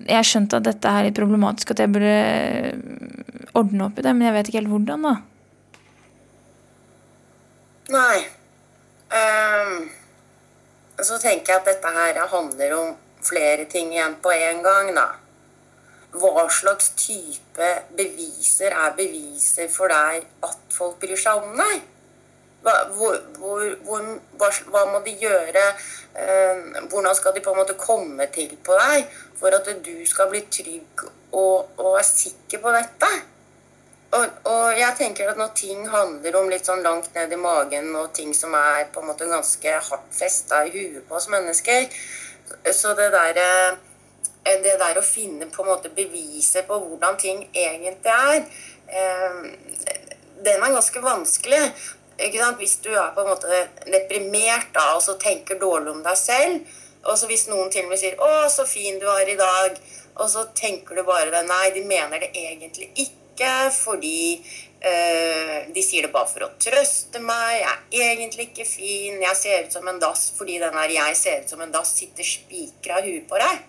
Jeg 0.03 0.17
har 0.17 0.27
skjønt 0.27 0.55
at 0.57 0.65
dette 0.65 0.89
er 0.89 1.07
litt 1.07 1.17
problematisk, 1.17 1.73
at 1.73 1.83
jeg 1.83 1.91
burde 1.93 2.15
ordne 3.57 3.87
opp 3.87 3.99
i 3.99 4.05
det, 4.05 4.13
men 4.15 4.27
jeg 4.27 4.35
vet 4.37 4.49
ikke 4.49 4.61
helt 4.61 4.73
hvordan, 4.73 5.07
da. 5.07 5.15
Nei. 7.93 8.19
Um, 9.13 9.89
så 11.03 11.19
tenker 11.21 11.53
jeg 11.53 11.61
at 11.61 11.67
dette 11.67 11.91
her 11.93 12.19
handler 12.31 12.77
om 12.77 12.93
flere 13.23 13.65
ting 13.69 13.91
igjen 13.93 14.15
på 14.23 14.31
en 14.33 14.63
gang, 14.65 14.93
da. 14.95 15.07
Hva 16.13 16.45
slags 16.53 16.91
type 16.97 17.69
beviser 17.97 18.73
er 18.77 18.93
beviser 18.97 19.69
for 19.73 19.89
deg 19.89 20.27
at 20.45 20.75
folk 20.75 20.99
bryr 21.01 21.17
seg 21.17 21.41
om 21.41 21.57
deg? 21.57 21.81
Hva, 22.63 22.75
hvor, 22.95 23.17
hvor, 23.39 23.63
hvor, 23.83 24.03
hva, 24.39 24.49
hva 24.71 24.83
må 24.91 25.01
de 25.03 25.15
gjøre? 25.19 25.63
Eh, 26.13 26.82
hvordan 26.89 27.15
skal 27.15 27.34
de 27.34 27.41
på 27.41 27.51
en 27.51 27.58
måte 27.58 27.74
komme 27.74 28.27
til 28.34 28.51
på 28.62 28.75
deg 28.77 29.08
for 29.39 29.55
at 29.58 29.70
du 29.86 29.93
skal 30.05 30.27
bli 30.29 30.43
trygg 30.46 31.08
og, 31.34 31.72
og 31.82 31.96
er 31.98 32.05
sikker 32.05 32.62
på 32.62 32.74
dette? 32.75 33.10
Og, 34.13 34.25
og 34.46 34.77
jeg 34.77 34.93
tenker 34.98 35.32
at 35.32 35.39
når 35.41 35.55
ting 35.58 35.88
handler 35.89 36.36
om 36.38 36.51
litt 36.51 36.67
sånn 36.70 36.84
langt 36.86 37.10
ned 37.15 37.32
i 37.34 37.39
magen, 37.41 37.89
og 37.98 38.12
ting 38.13 38.29
som 38.38 38.53
er 38.53 38.86
på 38.93 39.01
en 39.01 39.10
måte 39.10 39.29
ganske 39.29 39.74
hardt 39.88 40.13
festa 40.13 40.62
i 40.67 40.74
huet 40.75 41.08
på 41.08 41.17
oss 41.17 41.32
mennesker, 41.34 41.88
så 42.70 42.93
det 43.00 43.10
der, 43.15 43.39
eh, 43.41 44.60
det 44.62 44.75
der 44.77 45.00
å 45.00 45.05
finne 45.05 45.50
på 45.50 45.63
en 45.63 45.72
måte 45.72 45.89
beviset 45.98 46.70
på 46.70 46.77
hvordan 46.77 47.17
ting 47.17 47.41
egentlig 47.50 48.13
er, 48.13 48.46
eh, 48.86 49.41
den 50.46 50.62
er 50.62 50.77
ganske 50.77 51.01
vanskelig. 51.01 51.63
Hvis 52.58 52.77
du 52.84 52.89
er 52.94 53.12
på 53.15 53.22
en 53.22 53.34
måte 53.34 53.68
deprimert 53.86 54.72
da, 54.74 54.94
og 54.96 55.01
så 55.03 55.18
tenker 55.20 55.60
dårlig 55.60 55.92
om 55.92 56.03
deg 56.03 56.18
selv, 56.18 56.75
og 57.03 57.18
så 57.20 57.27
hvis 57.27 57.50
noen 57.50 57.72
til 57.72 57.84
og 57.84 57.89
med 57.92 58.00
sier 58.00 58.15
'Å, 58.15 58.48
så 58.50 58.65
fin 58.65 59.00
du 59.00 59.08
er 59.12 59.27
i 59.27 59.36
dag', 59.36 59.80
og 60.15 60.30
så 60.30 60.46
tenker 60.56 60.96
du 60.96 61.03
bare 61.03 61.32
det 61.32 61.46
Nei, 61.48 61.72
de 61.75 61.84
mener 61.84 62.20
det 62.20 62.32
egentlig 62.32 62.92
ikke, 62.96 63.72
fordi 63.74 64.46
øh, 64.86 65.74
de 65.75 65.84
sier 65.84 66.06
det 66.06 66.13
bare 66.13 66.30
for 66.30 66.46
å 66.46 66.53
trøste 66.60 67.20
meg. 67.20 67.65
Jeg 67.92 68.01
er 68.06 68.15
egentlig 68.15 68.50
ikke 68.51 68.65
fin. 68.65 69.22
Jeg 69.22 69.36
ser 69.36 69.65
ut 69.65 69.74
som 69.74 69.88
en 69.88 70.00
dass 70.00 70.32
fordi 70.38 70.60
den 70.60 70.74
der 70.74 70.89
'jeg 70.89 71.18
ser 71.18 71.42
ut 71.42 71.50
som 71.50 71.62
en 71.62 71.74
dass' 71.74 71.96
sitter 71.98 72.24
spikra 72.24 73.00
i 73.00 73.12
huet 73.12 73.27
på 73.27 73.36
deg. 73.36 73.60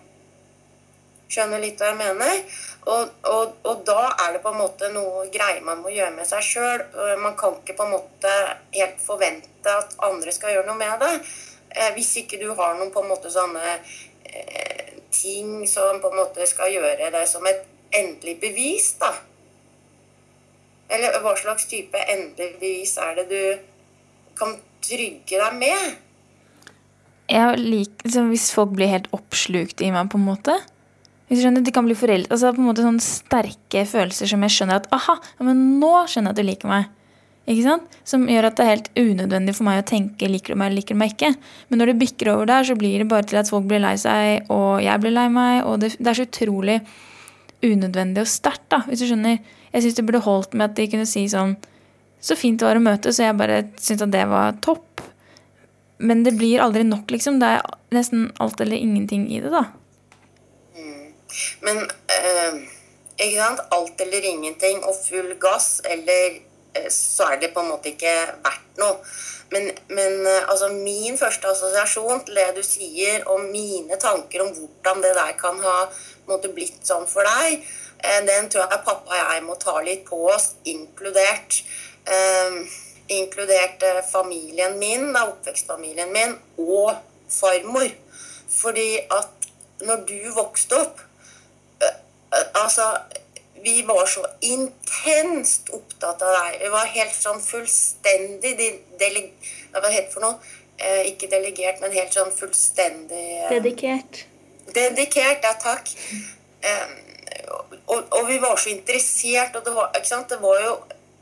Skjønner 1.29 1.59
litt 1.59 1.81
hva 1.81 1.87
jeg 1.89 1.97
mener? 1.97 2.43
Og, 2.85 3.09
og, 3.25 3.53
og, 3.65 3.79
da 3.87 4.11
er 4.27 4.35
det 4.35 4.43
på 4.43 4.51
en 4.53 4.59
måte 4.59 4.91
noe 4.93 5.23
greier 5.33 5.63
man 5.65 5.79
må 5.81 5.89
gjøre 5.89 6.13
med 6.13 6.27
seg 6.29 6.45
sjøl. 6.45 6.83
Man 7.21 7.33
kan 7.39 7.57
ikke 7.57 7.77
på 7.79 7.87
en 7.87 7.95
måte 7.95 8.33
helt 8.75 8.99
forvente 9.01 9.71
at 9.71 9.95
andre 10.05 10.33
skal 10.35 10.53
gjøre 10.53 10.67
noe 10.69 10.77
med 10.77 11.01
det. 11.01 11.13
Eh, 11.75 11.93
hvis 11.97 12.13
ikke 12.21 12.39
du 12.39 12.51
har 12.53 12.77
noen 12.77 12.93
på 12.93 13.01
en 13.01 13.09
måte 13.09 13.31
sånne 13.33 13.73
eh, 13.73 14.99
ting 15.11 15.65
som 15.67 15.97
på 16.03 16.11
en 16.11 16.21
måte 16.21 16.45
skal 16.47 16.71
gjøre 16.75 17.09
det 17.15 17.25
som 17.31 17.45
et 17.49 17.65
endelig 17.95 18.37
bevis, 18.43 18.93
da. 19.01 19.11
Eller 20.93 21.17
hva 21.23 21.33
slags 21.39 21.65
type 21.71 21.97
endelig 21.97 22.53
bevis 22.59 22.95
er 23.01 23.17
det 23.17 23.25
du 23.31 24.37
kan 24.37 24.53
trygge 24.85 25.41
deg 25.41 25.57
med? 25.57 25.95
Jeg 27.25 27.57
liker, 27.57 28.05
liksom, 28.05 28.29
Hvis 28.29 28.51
folk 28.53 28.75
blir 28.77 28.91
helt 28.91 29.09
oppslukt 29.15 29.81
i 29.81 29.89
meg, 29.89 30.11
på 30.13 30.21
en 30.21 30.27
måte 30.27 30.59
hvis 31.25 31.39
du 31.39 31.45
skjønner, 31.45 31.63
De 31.65 31.73
kan 31.73 31.87
bli 31.87 31.95
foreldre, 31.97 32.29
altså 32.29 32.53
på 32.53 32.61
en 32.61 32.67
måte 32.69 32.85
sånne 32.85 33.01
sterke 33.01 33.85
følelser 33.89 34.29
som 34.29 34.43
jeg 34.45 34.53
skjønner 34.53 34.83
at 34.83 34.91
aha, 34.93 35.17
men 35.45 35.63
nå 35.81 35.93
skjønner 36.05 36.31
jeg 36.31 36.35
at 36.35 36.41
du 36.41 36.49
liker 36.51 36.71
meg. 36.71 36.91
Ikke 37.45 37.61
sant? 37.61 37.97
Som 38.07 38.25
gjør 38.29 38.47
at 38.47 38.57
det 38.57 38.63
er 38.65 38.71
helt 38.71 38.87
unødvendig 38.97 39.53
for 39.53 39.67
meg 39.67 39.83
å 39.83 39.85
tenke 39.85 40.29
liker 40.29 40.55
du 40.55 40.59
meg 40.59 40.71
eller 40.71 40.81
liker 40.81 40.97
du 40.97 41.01
meg 41.01 41.13
ikke. 41.13 41.29
Men 41.69 41.81
når 41.81 41.91
det 41.91 41.99
bikker 42.01 42.31
over 42.33 42.49
der, 42.49 42.65
så 42.65 42.77
blir 42.77 43.01
det 43.01 43.09
bare 43.11 43.27
til 43.29 43.37
at 43.41 43.51
folk 43.51 43.67
blir 43.69 43.83
lei 43.83 43.93
seg, 44.01 44.49
og 44.53 44.81
jeg 44.81 45.01
blir 45.03 45.13
lei 45.13 45.27
meg. 45.33 45.59
Og 45.69 45.77
det, 45.83 45.91
det 45.99 46.09
er 46.09 46.17
så 46.17 46.25
utrolig 46.25 46.79
unødvendig 47.65 48.23
og 48.23 48.29
sterkt, 48.29 48.65
da, 48.73 48.81
hvis 48.89 49.03
du 49.03 49.07
skjønner. 49.11 49.37
Jeg 49.75 49.85
syns 49.85 49.97
det 49.99 50.05
burde 50.07 50.25
holdt 50.25 50.57
med 50.57 50.71
at 50.71 50.77
de 50.77 50.89
kunne 50.89 51.07
si 51.09 51.25
sånn 51.29 51.57
Så 52.23 52.37
fint 52.39 52.57
det 52.57 52.65
var 52.65 52.79
å 52.79 52.81
møtes, 52.81 53.17
så 53.17 53.27
jeg 53.27 53.37
bare 53.37 53.59
syntes 53.77 54.07
at 54.07 54.13
det 54.15 54.23
var 54.31 54.55
topp. 54.65 55.03
Men 56.01 56.23
det 56.25 56.33
blir 56.39 56.63
aldri 56.63 56.81
nok, 56.87 57.11
liksom. 57.13 57.37
Det 57.37 57.51
er 57.59 57.65
nesten 57.93 58.31
alt 58.41 58.61
eller 58.63 58.81
ingenting 58.81 59.27
i 59.29 59.43
det, 59.43 59.51
da. 59.53 59.67
Men 61.65 61.85
eh, 62.11 62.65
ikke 63.15 63.39
sant? 63.39 63.63
alt 63.71 64.01
eller 64.01 64.27
ingenting 64.31 64.83
og 64.83 64.97
full 64.97 65.35
gass, 65.41 65.79
eller 65.85 66.39
eh, 66.75 66.89
så 66.91 67.31
er 67.33 67.41
det 67.41 67.53
på 67.55 67.63
en 67.63 67.71
måte 67.73 67.93
ikke 67.93 68.13
verdt 68.43 68.81
noe. 68.81 68.99
Men, 69.53 69.69
men 69.87 70.27
eh, 70.27 70.49
altså, 70.49 70.71
min 70.73 71.17
første 71.17 71.47
assosiasjon 71.47 72.25
til 72.25 72.39
det 72.39 72.49
du 72.57 72.63
sier, 72.65 73.23
og 73.31 73.45
mine 73.51 73.99
tanker 74.01 74.43
om 74.43 74.53
hvordan 74.55 75.03
det 75.05 75.13
der 75.17 75.35
kan 75.39 75.59
ha 75.63 75.77
måte, 76.29 76.51
blitt 76.53 76.81
sånn 76.87 77.05
for 77.09 77.27
deg, 77.27 77.61
eh, 78.01 78.21
den 78.27 78.49
tror 78.49 78.65
jeg 78.65 78.85
pappa 78.87 79.13
og 79.13 79.19
jeg 79.21 79.45
må 79.45 79.57
ta 79.61 79.77
litt 79.85 80.05
på 80.09 80.25
oss, 80.33 80.53
inkludert. 80.71 81.61
Eh, 82.05 82.59
inkludert 83.15 83.83
eh, 83.85 84.01
familien 84.09 84.79
min, 84.81 85.11
da, 85.13 85.27
oppvekstfamilien 85.29 86.11
min, 86.13 86.37
og 86.57 86.95
farmor. 87.29 87.89
Fordi 88.55 88.89
at 89.13 89.49
når 89.85 90.05
du 90.09 90.19
vokste 90.33 90.79
opp, 90.79 91.01
Altså, 92.53 92.89
vi 93.63 93.81
var 93.81 94.05
så 94.05 94.25
intenst 94.41 95.69
opptatt 95.73 96.21
av 96.21 96.35
deg. 96.35 96.59
Vi 96.61 96.69
var 96.73 96.91
helt 96.93 97.15
sånn 97.15 97.41
fullstendig 97.41 98.53
dele, 98.99 99.29
Hva 99.73 99.89
het 99.89 100.07
det 100.07 100.13
for 100.13 100.23
noe? 100.23 100.53
Eh, 100.75 101.07
ikke 101.11 101.29
delegert, 101.31 101.79
men 101.79 101.93
helt 101.95 102.13
sånn 102.13 102.33
fullstendig 102.35 103.23
eh, 103.39 103.49
Dedikert. 103.53 104.25
Dedikert, 104.75 105.45
ja 105.47 105.53
takk. 105.61 105.91
Eh, 106.61 106.93
og, 107.87 108.03
og, 108.11 108.21
vi 108.27 108.37
var 108.43 108.59
så 108.59 108.69
interessert, 108.73 109.55
og 109.55 109.65
det 109.65 109.73
var, 109.75 109.91
det 109.95 110.39
var, 110.41 110.61
jo 110.65 110.75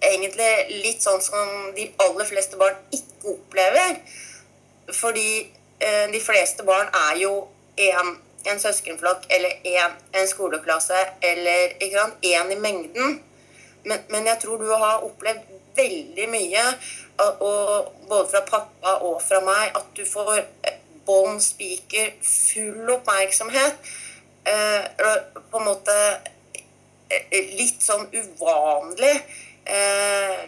egentlig 0.04 0.82
litt 0.84 1.06
sånn 1.06 1.21
som 1.23 1.71
de 1.78 1.88
aller 2.04 2.28
fleste 2.28 2.60
barn 2.60 2.80
ikke 2.91 3.36
opplever. 3.38 3.99
Fordi 4.91 5.30
eh, 5.80 6.06
de 6.12 6.21
fleste 6.23 6.65
barn 6.67 6.89
er 7.10 7.21
jo 7.21 7.36
en 7.91 8.15
en 8.45 8.60
søskenflokk 8.60 9.25
eller 9.29 9.49
en, 9.63 9.97
en 10.13 10.27
skoleklasse 10.27 10.99
eller 11.21 11.77
én 11.79 12.51
i 12.51 12.60
mengden. 12.60 13.21
Men, 13.84 13.99
men, 14.10 14.25
jeg 14.25 14.39
tror 14.41 14.58
du 14.58 14.69
har 14.71 15.03
opplevd 15.03 15.49
veldig 15.75 16.29
mye, 16.29 16.63
og, 17.17 17.93
både 18.10 18.29
fra 18.32 18.41
pappa 18.47 18.95
og 19.08 19.21
fra 19.21 19.41
meg, 19.43 19.71
at 19.75 19.89
du 19.97 20.06
får 20.08 20.38
eh, 20.39 20.77
bånn 21.06 21.41
spiker, 21.43 22.13
full 22.23 22.91
oppmerksomhet. 22.95 23.91
Eh, 24.43 24.86
på 25.51 25.60
en 25.60 25.67
måte 25.67 25.95
eh, 27.10 27.56
litt 27.58 27.84
sånn 27.84 28.08
uvanlig. 28.12 29.15
Eh, 29.63 30.39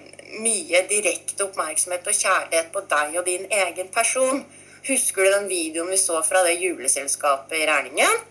mye 0.43 0.81
direkte 0.89 1.45
oppmerksomhet 1.47 2.07
og 2.07 2.17
kjærlighet 2.17 2.71
på 2.73 2.83
deg 2.91 3.19
og 3.19 3.27
din 3.27 3.45
egen 3.51 3.91
person. 3.93 4.43
Husker 4.85 5.25
du 5.25 5.31
den 5.33 5.47
videoen 5.49 5.89
vi 5.89 5.97
så 5.97 6.19
fra 6.25 6.43
det 6.45 6.59
juleselskapet 6.61 7.57
i 7.57 7.65
Rælingen? 7.65 8.21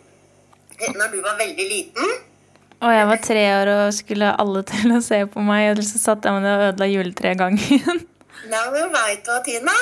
Når 0.94 1.10
du 1.10 1.20
var 1.22 1.38
veldig 1.38 1.66
liten? 1.66 2.16
Og 2.84 2.92
jeg 2.92 3.06
var 3.08 3.20
tre 3.22 3.42
år 3.56 3.70
og 3.72 3.94
skulle 3.96 4.28
alle 4.42 4.62
til 4.68 4.92
å 4.94 5.00
se 5.02 5.20
på 5.30 5.42
meg, 5.42 5.70
og 5.72 5.82
så 5.86 6.00
satt 6.02 6.26
jeg 6.26 6.36
med 6.36 6.46
det 6.46 6.52
og 6.54 6.64
ødela 6.68 6.90
juletreet 6.90 7.40
gangen. 7.40 8.02
Nei, 8.52 8.64
men 8.74 8.92
veit 8.92 9.24
du 9.24 9.32
hva, 9.32 9.40
Tina? 9.46 9.74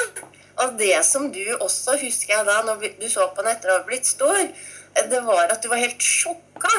Og 0.63 0.75
det 0.79 0.95
som 1.09 1.29
du 1.35 1.43
også 1.59 1.97
husker 2.01 2.37
jeg 2.37 2.49
da, 2.49 2.61
når 2.65 2.85
du 3.01 3.09
så 3.11 3.27
på 3.35 3.45
den 3.45 3.53
etter 3.53 3.73
å 3.73 3.79
ha 3.81 3.87
blitt 3.89 4.09
stor, 4.09 4.41
det 5.13 5.23
var 5.27 5.53
at 5.53 5.61
du 5.65 5.71
var 5.73 5.83
helt 5.83 6.05
sjokka. 6.05 6.73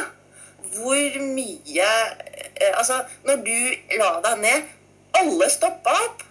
Hvor 0.73 1.17
mye 1.21 1.85
eh, 1.85 2.71
Altså, 2.73 3.03
når 3.27 3.41
du 3.45 3.97
la 3.99 4.07
deg 4.23 4.39
ned 4.41 4.71
Alle 5.19 5.49
stoppa 5.53 5.93
opp. 6.07 6.23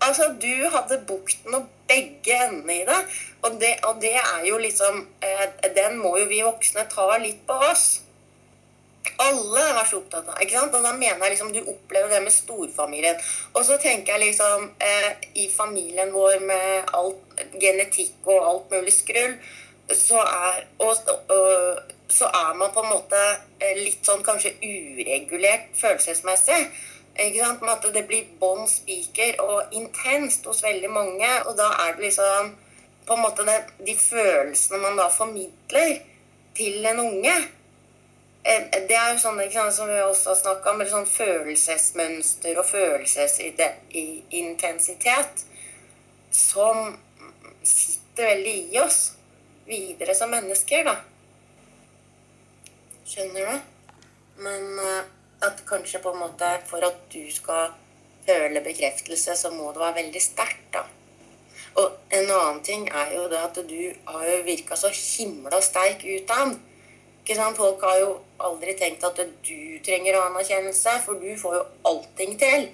Altså, 0.00 0.28
du 0.42 0.68
hadde 0.72 1.04
bukten 1.08 1.54
og 1.54 1.68
begge 1.88 2.36
endene 2.46 2.80
i 2.82 2.86
det. 2.88 2.98
Og, 3.42 3.60
det. 3.60 3.74
og 3.88 4.00
det, 4.02 4.16
er 4.16 4.42
jo 4.48 4.58
liksom 4.58 5.06
eh, 5.22 5.46
Den 5.76 5.98
må 5.98 6.16
jo 6.18 6.26
vi 6.28 6.42
voksne 6.44 6.86
ta 6.90 7.06
litt 7.22 7.46
på 7.46 7.56
oss. 7.70 7.86
Alle 9.22 9.62
var 9.76 9.86
så 9.86 10.00
opptatt 10.00 10.26
av 10.28 10.40
ikke 10.42 10.58
sant? 10.58 10.74
Og 10.74 10.82
da 10.84 10.92
mener 10.92 11.22
jeg 11.22 11.36
liksom 11.36 11.52
du 11.54 11.60
opplever 11.62 12.10
det 12.12 12.22
med 12.24 12.34
storfamilien. 12.34 13.20
Og 13.54 13.62
så 13.64 13.78
tenker 13.82 14.16
jeg 14.16 14.32
liksom 14.32 14.70
eh, 14.82 15.12
i 15.38 15.46
familien 15.52 16.12
vår 16.14 16.42
med 16.44 16.90
alt 16.96 17.46
genetikk 17.60 18.26
og 18.26 18.48
alt 18.50 18.74
mulig 18.74 18.94
skrull, 18.96 19.36
så 19.94 20.18
er, 20.18 20.64
og, 20.82 20.96
og, 21.30 21.82
så 22.10 22.26
er 22.26 22.54
man 22.58 22.72
på 22.74 22.82
en 22.82 22.90
måte 22.90 23.22
eh, 23.60 23.78
litt 23.78 24.02
sånn 24.06 24.24
kanskje 24.26 24.56
uregulert 24.58 25.70
følelsesmessig. 25.78 26.66
Med 27.16 27.72
at 27.72 27.94
det 27.94 28.08
blir 28.08 28.24
bånn 28.40 28.68
spiker 28.68 29.40
og 29.40 29.72
intenst 29.72 30.46
hos 30.46 30.62
veldig 30.64 30.90
mange. 30.92 31.30
Og 31.46 31.56
da 31.56 31.70
er 31.86 31.96
det 31.96 32.02
liksom 32.08 32.54
på 33.06 33.14
en 33.14 33.22
måte 33.22 33.44
det, 33.46 33.62
de 33.86 33.96
følelsene 33.96 34.78
man 34.82 34.96
da 34.98 35.08
formidler 35.12 36.00
til 36.56 36.86
en 36.86 37.00
unge. 37.00 37.36
Eh, 38.44 38.62
det 38.88 38.96
er 38.96 39.12
jo 39.12 39.18
sånn 39.22 39.50
sant, 39.50 39.74
som 39.74 39.88
vi 39.88 40.02
også 40.02 40.28
har 40.32 40.38
snakka 40.42 40.70
om, 40.72 40.86
sånn 40.90 41.06
følelsesmønster 41.10 42.58
og 42.60 42.66
følelsesintensitet 42.68 45.44
som 46.36 46.98
sitter 47.66 48.24
veldig 48.34 48.56
i 48.74 48.76
oss 48.82 49.00
videre 49.66 50.14
som 50.14 50.30
mennesker, 50.30 50.84
da. 50.86 50.96
Skjønner 53.06 53.50
du? 53.50 53.56
Men 54.42 54.62
uh, 54.78 55.02
at 55.44 55.64
kanskje 55.68 56.00
på 56.02 56.12
en 56.12 56.22
måte 56.24 56.48
for 56.66 56.84
at 56.86 57.02
du 57.12 57.24
skal 57.32 57.74
føle 58.26 58.60
bekreftelse, 58.60 59.36
så 59.36 59.50
må 59.50 59.72
det 59.72 59.82
være 59.82 60.00
veldig 60.02 60.22
sterkt, 60.22 60.68
da. 60.74 60.86
Og 61.76 61.92
en 62.16 62.30
annen 62.30 62.62
ting 62.64 62.86
er 62.88 63.12
jo 63.12 63.26
det 63.28 63.40
at 63.42 63.58
du 63.68 63.80
har 64.08 64.24
jo 64.30 64.38
virka 64.46 64.78
så 64.80 64.88
himla 64.88 65.60
sterk 65.60 66.06
utad. 66.08 66.56
Folk 67.56 67.82
har 67.82 67.98
jo 68.00 68.12
aldri 68.40 68.76
tenkt 68.78 69.04
at 69.04 69.18
du 69.18 69.58
trenger 69.84 70.16
anerkjennelse, 70.22 70.94
for 71.04 71.20
du 71.20 71.34
får 71.36 71.56
jo 71.58 71.64
allting 71.90 72.38
til. 72.40 72.68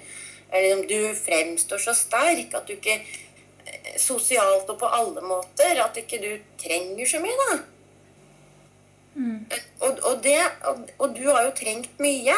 Du 0.89 1.15
fremstår 1.17 1.81
så 1.81 1.95
sterk 1.97 2.55
at 2.55 2.69
du 2.69 2.77
ikke 2.77 2.99
eh, 3.01 3.95
Sosialt 3.97 4.69
og 4.69 4.79
på 4.79 4.87
alle 4.87 5.25
måter. 5.25 5.81
At 5.83 5.97
ikke 5.97 6.21
du 6.21 6.31
trenger 6.61 7.09
så 7.09 7.23
mye, 7.25 7.39
da. 7.49 7.59
Mm. 9.15 9.45
Og, 9.81 9.99
og, 10.09 10.23
det, 10.25 10.39
og, 10.69 10.87
og, 10.99 11.15
du 11.17 11.27
har 11.29 11.45
jo 11.45 11.55
trengt 11.57 11.99
mye 12.01 12.37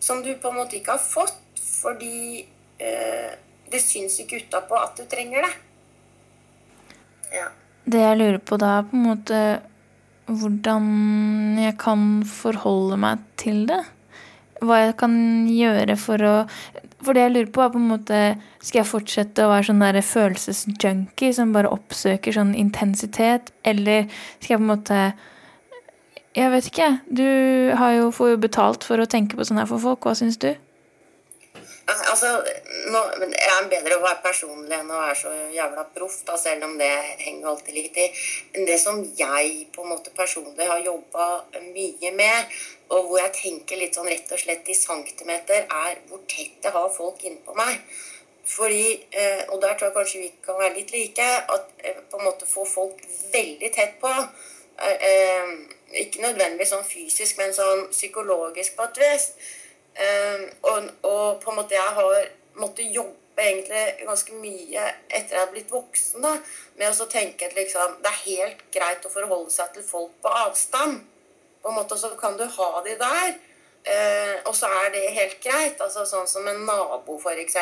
som 0.00 0.22
du 0.24 0.30
på 0.40 0.48
en 0.48 0.60
måte 0.62 0.78
ikke 0.78 0.94
har 0.96 1.02
fått 1.02 1.36
fordi 1.58 2.46
eh, 2.80 3.32
det 3.68 3.80
syns 3.82 4.16
ikke 4.22 4.40
utapå 4.44 4.78
at 4.80 4.96
du 4.96 5.04
trenger 5.10 5.44
det. 5.44 5.54
Ja. 7.34 7.50
Det 7.88 8.00
jeg 8.00 8.18
lurer 8.20 8.40
på 8.40 8.56
da, 8.60 8.78
er 8.78 8.88
på 8.88 8.96
en 8.96 9.06
måte 9.10 9.42
hvordan 10.28 10.88
jeg 11.60 11.76
kan 11.80 12.02
forholde 12.28 12.98
meg 13.00 13.22
til 13.40 13.64
det. 13.68 13.80
hva 14.60 14.80
jeg 14.82 14.96
kan 14.98 15.14
gjøre 15.46 15.96
for 15.96 16.24
å 16.26 16.34
For 16.98 17.14
det 17.14 17.22
jeg 17.22 17.32
lurer 17.32 17.50
på, 17.54 17.62
er 17.62 17.70
på 17.70 17.78
en 17.78 17.90
måte 17.92 18.20
Skal 18.58 18.80
jeg 18.80 18.88
fortsette 18.90 19.44
å 19.44 19.52
være 19.52 19.68
sånn 19.68 19.84
der 19.84 20.00
følelsesjunkie 20.02 21.32
som 21.32 21.52
bare 21.54 21.70
oppsøker 21.70 22.34
sånn 22.34 22.56
intensitet, 22.58 23.52
eller 23.62 24.08
skal 24.40 24.56
jeg 24.56 24.58
på 24.58 24.64
en 24.64 24.72
måte 24.72 25.02
Jeg 26.38 26.52
vet 26.54 26.70
ikke. 26.70 26.88
Du 27.10 27.24
jo, 27.24 28.10
får 28.14 28.34
jo 28.34 28.40
betalt 28.40 28.84
for 28.86 29.02
å 29.02 29.10
tenke 29.10 29.38
på 29.38 29.46
sånn 29.46 29.58
her 29.58 29.66
for 29.66 29.82
folk. 29.82 30.06
Hva 30.06 30.14
syns 30.18 30.38
du? 30.38 30.52
Altså, 31.88 32.28
nå, 32.92 33.00
er 33.24 33.54
det 33.64 33.70
bedre 33.72 33.96
å 33.96 34.02
være 34.02 34.20
personlig 34.20 34.76
enn 34.76 34.90
å 34.92 35.00
være 35.00 35.14
så 35.16 35.30
jævla 35.54 35.86
proff, 35.94 36.18
da, 36.28 36.36
selv 36.36 36.66
om 36.66 36.74
det 36.78 36.90
henger 37.22 37.48
alltid 37.48 37.78
litt 37.78 37.96
i. 37.96 38.04
Men 38.54 38.68
det 38.68 38.76
som 38.82 39.00
jeg 39.16 39.54
på 39.72 39.86
en 39.86 39.94
måte 39.94 40.12
personlig 40.16 40.68
har 40.68 40.82
jobba 40.84 41.28
mye 41.72 42.12
med, 42.18 42.58
og 42.92 43.08
hvor 43.08 43.22
jeg 43.22 43.34
tenker 43.38 43.80
litt 43.80 43.96
sånn 43.96 44.10
rett 44.12 44.30
og 44.36 44.42
slett 44.42 44.68
i 44.68 44.76
centimeter, 44.76 45.64
er 45.64 46.04
hvor 46.10 46.22
tett 46.28 46.68
jeg 46.68 46.76
har 46.76 46.92
folk 46.92 47.24
innpå 47.24 47.56
meg. 47.56 47.80
Fordi, 48.48 48.84
eh, 49.10 49.42
og 49.48 49.58
der 49.64 49.74
tror 49.74 49.88
jeg 49.88 49.96
kanskje 49.96 50.22
vi 50.22 50.30
kan 50.44 50.60
være 50.60 50.76
litt 50.76 50.92
like, 50.92 51.26
at 51.56 51.82
eh, 51.82 51.98
på 52.12 52.20
en 52.20 52.28
måte 52.28 52.48
få 52.48 52.68
folk 52.68 53.00
veldig 53.32 53.72
tett 53.74 53.98
på. 54.00 54.12
Ikke 55.96 56.20
nødvendigvis 56.20 56.72
sånn 56.74 56.84
fysisk, 56.84 57.38
men 57.40 57.54
sånn 57.56 57.86
psykologisk 57.92 58.76
på 58.76 58.84
et 58.88 59.00
vis. 59.02 59.30
Um, 59.98 60.44
og, 60.68 60.90
og, 61.02 61.40
på 61.42 61.50
en 61.50 61.58
måte 61.58 61.74
jeg 61.74 61.94
har 61.96 62.28
måttet 62.60 62.92
jobbe 62.94 63.42
egentlig 63.42 64.04
ganske 64.06 64.36
mye 64.38 64.84
etter 65.08 65.34
jeg 65.34 65.40
har 65.40 65.50
blitt 65.50 65.72
voksen, 65.72 66.22
da, 66.22 66.34
med 66.78 67.02
å 67.02 67.06
tenke 67.10 67.48
at 67.48 67.56
liksom, 67.56 67.96
det 68.02 68.10
er 68.10 68.20
helt 68.24 68.62
greit 68.74 69.06
å 69.06 69.12
forholde 69.12 69.50
seg 69.54 69.72
til 69.74 69.86
folk 69.86 70.14
på 70.22 70.34
avstand. 70.44 71.00
På 71.62 71.72
en 71.72 71.78
måte 71.80 71.98
så 71.98 72.12
kan 72.20 72.36
du 72.38 72.44
ha 72.44 72.68
de 72.86 72.94
der, 73.00 73.32
uh, 73.88 74.36
og 74.44 74.54
så 74.58 74.70
er 74.84 74.92
det 74.94 75.06
helt 75.16 75.40
greit. 75.42 75.80
altså 75.80 76.06
Sånn 76.06 76.28
som 76.30 76.46
en 76.50 76.62
nabo, 76.68 77.18
f.eks. 77.18 77.58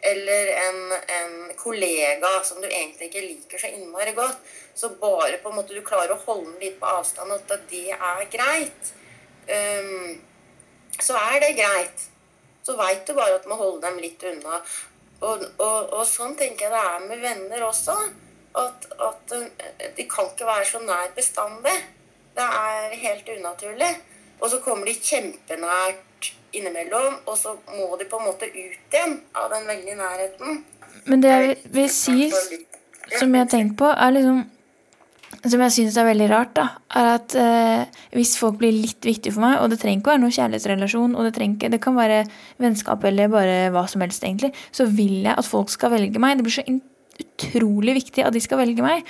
Eller 0.00 0.50
en, 0.60 0.80
en, 0.92 1.36
kollega 1.56 2.28
som 2.44 2.60
du 2.60 2.68
egentlig 2.68 3.08
ikke 3.08 3.24
liker 3.24 3.62
så 3.62 3.70
innmari 3.72 4.12
godt. 4.16 4.42
Så 4.74 4.92
bare 5.00 5.38
på 5.42 5.50
en 5.50 5.56
måte 5.56 5.74
du 5.74 5.82
klarer 5.84 6.14
å 6.14 6.22
holde 6.26 6.52
den 6.52 6.60
litt 6.66 6.76
på 6.80 6.90
avstand, 6.90 7.32
at 7.32 7.70
det 7.70 7.88
er 7.96 8.26
greit. 8.30 8.92
Um, 9.46 10.20
så 11.00 11.16
er 11.16 11.40
det 11.42 11.56
greit. 11.58 12.04
Så 12.66 12.76
veit 12.76 13.06
du 13.06 13.14
bare 13.16 13.38
at 13.38 13.44
du 13.46 13.50
må 13.50 13.58
holde 13.60 13.82
dem 13.86 13.98
litt 14.02 14.22
unna. 14.26 14.60
Og, 15.20 15.44
og, 15.56 15.92
og, 15.94 16.02
sånn 16.08 16.36
tenker 16.36 16.66
jeg 16.66 16.74
det 16.74 16.82
er 16.82 17.04
med 17.08 17.22
venner 17.22 17.66
også. 17.66 17.94
At, 18.56 18.86
at, 19.04 19.32
eh, 19.36 19.88
de 19.96 20.06
kan 20.08 20.28
ikke 20.30 20.48
være 20.48 20.66
så 20.68 20.80
nær 20.84 21.12
bestandig. 21.16 21.76
Det 22.36 22.44
er 22.44 22.96
helt 23.00 23.28
unaturlig. 23.36 23.92
Og 24.40 24.50
så 24.52 24.60
kommer 24.64 24.88
de 24.88 24.96
kjempenært 24.96 26.32
innimellom, 26.56 27.20
og 27.26 27.38
så 27.38 27.54
må 27.68 27.88
de 28.00 28.08
på 28.08 28.20
en 28.20 28.28
måte 28.28 28.48
ut 28.48 28.56
igjen 28.56 29.20
av 29.36 29.48
den 29.52 29.68
veldige 29.68 29.96
nærheten. 29.98 30.60
Men 31.06 31.22
det 31.22 31.32
jeg 31.32 31.56
vil 31.72 31.88
si, 31.92 32.30
som 33.18 33.34
jeg 33.34 33.42
har 33.42 33.50
tenkt 33.50 33.76
på, 33.78 33.88
er 33.90 34.14
liksom 34.16 34.44
som 35.46 35.62
jeg 35.62 35.74
syns 35.74 35.96
er 36.00 36.06
veldig 36.08 36.26
rart, 36.30 36.52
da, 36.56 36.64
er 36.96 37.08
at 37.12 37.34
eh, 37.38 38.00
hvis 38.16 38.34
folk 38.40 38.56
blir 38.60 38.74
litt 38.74 39.04
viktige 39.04 39.34
for 39.34 39.44
meg, 39.44 39.58
og 39.60 39.70
det 39.70 39.78
trenger 39.82 40.00
ikke 40.00 40.10
å 40.10 40.14
være 40.14 40.22
noen 40.24 40.34
kjærlighetsrelasjon, 40.34 41.14
og 41.14 41.26
det, 41.26 41.32
trenger, 41.36 41.72
det 41.72 41.80
kan 41.82 41.96
være 41.98 42.22
vennskap 42.62 43.04
eller 43.06 43.30
bare 43.30 43.56
hva 43.74 43.84
som 43.90 44.02
helst, 44.02 44.24
egentlig, 44.26 44.52
så 44.74 44.88
vil 44.90 45.20
jeg 45.26 45.34
at 45.36 45.46
folk 45.46 45.70
skal 45.72 45.92
velge 45.94 46.22
meg. 46.22 46.38
Det 46.38 46.46
blir 46.46 46.56
så 46.56 46.66
utrolig 47.36 47.98
viktig 48.00 48.24
at 48.24 48.34
de 48.34 48.40
skal 48.42 48.62
velge 48.62 48.84
meg, 48.84 49.04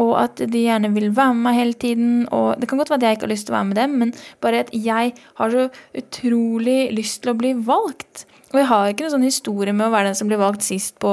og 0.00 0.14
at 0.22 0.40
de 0.48 0.64
gjerne 0.64 0.92
vil 0.94 1.10
være 1.14 1.34
med 1.36 1.46
meg 1.48 1.58
hele 1.58 1.78
tiden. 1.84 2.12
Og 2.32 2.60
det 2.60 2.68
kan 2.70 2.80
godt 2.80 2.92
være 2.92 3.02
at 3.02 3.08
jeg 3.08 3.18
ikke 3.18 3.26
har 3.26 3.34
lyst 3.34 3.48
til 3.48 3.54
å 3.54 3.58
være 3.58 3.70
med 3.70 3.80
dem, 3.82 3.96
men 4.00 4.14
bare 4.44 4.62
at 4.64 4.70
jeg 4.72 5.16
har 5.40 5.56
så 5.56 5.66
utrolig 5.98 6.78
lyst 6.94 7.22
til 7.22 7.34
å 7.34 7.38
bli 7.38 7.52
valgt. 7.66 8.24
Og 8.52 8.60
jeg 8.60 8.68
har 8.68 8.92
ikke 8.92 9.06
noen 9.06 9.16
sånn 9.16 9.28
historie 9.28 9.74
med 9.76 9.88
å 9.88 9.92
være 9.92 10.10
den 10.10 10.16
som 10.18 10.30
blir 10.30 10.40
valgt 10.40 10.64
sist 10.66 10.98
på 11.00 11.12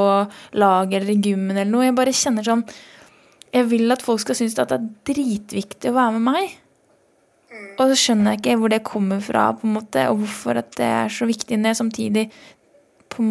laget 0.60 1.02
eller 1.02 1.14
i 1.14 1.22
gymmen 1.24 1.56
eller 1.56 1.72
noe. 1.72 1.88
Jeg 1.88 2.00
bare 2.00 2.16
kjenner 2.16 2.48
sånn 2.48 2.66
jeg 3.50 3.66
vil 3.72 3.90
at 3.94 4.04
folk 4.06 4.22
skal 4.22 4.38
synes 4.38 4.58
at 4.62 4.70
det 4.70 4.78
er 4.78 4.90
dritviktig 5.10 5.90
å 5.90 5.96
være 5.96 6.18
med 6.18 6.26
meg. 6.28 6.58
Og 7.80 7.90
så 7.90 7.98
skjønner 7.98 8.36
jeg 8.36 8.42
ikke 8.42 8.58
hvor 8.62 8.74
det 8.74 8.82
kommer 8.86 9.24
fra, 9.24 9.48
på 9.58 9.66
en 9.66 9.76
måte, 9.80 10.04
og 10.12 10.22
hvorfor 10.22 10.60
at 10.62 10.74
det 10.78 10.86
er 10.86 11.14
så 11.14 11.26
viktig 11.30 11.58
når 11.58 11.72
jeg 11.72 11.80
samtidig 11.80 12.26
på 13.10 13.26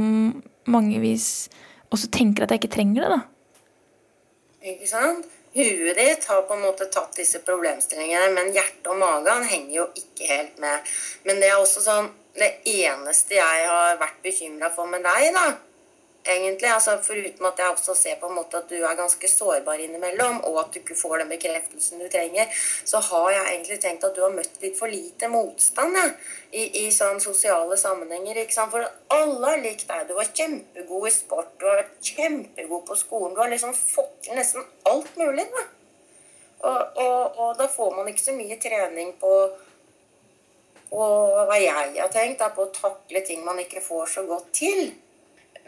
mange 0.72 1.00
vis 1.02 1.28
også 1.94 2.10
tenker 2.12 2.44
at 2.44 2.54
jeg 2.54 2.62
ikke 2.62 2.74
trenger 2.76 3.04
det, 3.04 3.16
da. 3.16 3.20
Ikke 4.72 4.88
sant? 4.90 5.28
Huet 5.54 5.96
ditt 5.96 6.26
har 6.28 6.42
på 6.46 6.54
en 6.54 6.66
måte 6.66 6.86
tatt 6.92 7.16
disse 7.16 7.40
problemstillingene, 7.42 8.28
men 8.36 8.52
hjertet 8.54 8.90
og 8.92 8.98
magen 9.00 9.46
henger 9.48 9.74
jo 9.78 9.86
ikke 9.96 10.28
helt 10.28 10.58
med. 10.62 10.90
Men 11.24 11.40
det 11.42 11.48
er 11.50 11.60
også 11.60 11.84
sånn 11.84 12.10
Det 12.38 12.60
eneste 12.70 13.34
jeg 13.34 13.62
har 13.66 13.96
vært 13.98 14.20
bekymra 14.22 14.68
for 14.70 14.86
med 14.86 15.02
deg, 15.02 15.32
da, 15.34 15.56
egentlig. 16.34 16.68
Altså, 16.72 16.96
foruten 17.02 17.46
at 17.48 17.60
jeg 17.62 17.74
også 17.74 17.94
ser 17.98 18.18
på 18.20 18.28
en 18.28 18.36
måte 18.38 18.60
at 18.60 18.68
du 18.70 18.76
er 18.78 18.98
ganske 18.98 19.30
sårbar 19.30 19.80
innimellom, 19.84 20.40
og 20.48 20.60
at 20.62 20.74
du 20.74 20.80
ikke 20.80 20.98
får 20.98 21.22
den 21.22 21.32
bekreftelsen 21.32 22.02
du 22.02 22.08
trenger, 22.12 22.50
så 22.84 23.00
har 23.10 23.30
jeg 23.34 23.46
egentlig 23.54 23.80
tenkt 23.84 24.04
at 24.08 24.16
du 24.16 24.24
har 24.24 24.34
møtt 24.34 24.60
litt 24.62 24.76
for 24.78 24.92
lite 24.92 25.30
motstand 25.32 25.96
ja, 25.98 26.04
i, 26.50 26.66
i 26.82 26.90
sånne 26.94 27.22
sosiale 27.24 27.78
sammenhenger. 27.80 28.42
ikke 28.42 28.58
sant? 28.58 28.74
For 28.74 29.16
alle 29.16 29.54
har 29.54 29.64
likt 29.64 29.88
deg. 29.88 30.06
Du 30.08 30.14
var 30.18 30.30
kjempegod 30.34 31.08
i 31.08 31.14
sport, 31.14 31.56
du 31.60 31.66
har 31.70 31.82
vært 31.82 32.12
kjempegod 32.12 32.86
på 32.88 33.00
skolen. 33.02 33.34
Du 33.34 33.42
har 33.42 33.52
liksom 33.52 33.74
fått 33.76 34.30
nesten 34.36 34.64
alt 34.88 35.16
mulig. 35.20 35.48
da. 35.56 35.66
Og, 36.58 36.98
og, 36.98 37.38
og, 37.38 37.50
da 37.58 37.68
får 37.70 37.92
man 37.94 38.08
ikke 38.10 38.24
så 38.24 38.34
mye 38.34 38.58
trening 38.58 39.12
på 39.20 39.32
og 40.88 41.34
hva 41.50 41.56
jeg 41.60 41.98
har 41.98 42.08
tenkt, 42.08 42.40
er 42.40 42.54
på 42.56 42.64
å 42.64 42.72
takle 42.72 43.20
ting 43.26 43.42
man 43.44 43.58
ikke 43.60 43.82
får 43.84 44.06
så 44.14 44.22
godt 44.24 44.48
til. 44.56 44.86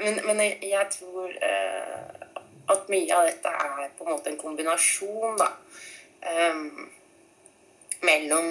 Men, 0.01 0.21
men 0.27 0.41
jeg, 0.41 0.87
tror 0.95 1.29
eh, 1.29 2.29
at 2.73 2.93
mye 2.93 3.17
av 3.17 3.27
dette 3.29 3.51
er 3.53 3.91
på 3.99 4.07
en 4.07 4.15
måte 4.15 4.33
en 4.33 4.41
kombinasjon, 4.41 5.37
da. 5.41 5.51
Um, 6.21 6.89
mellom 8.05 8.49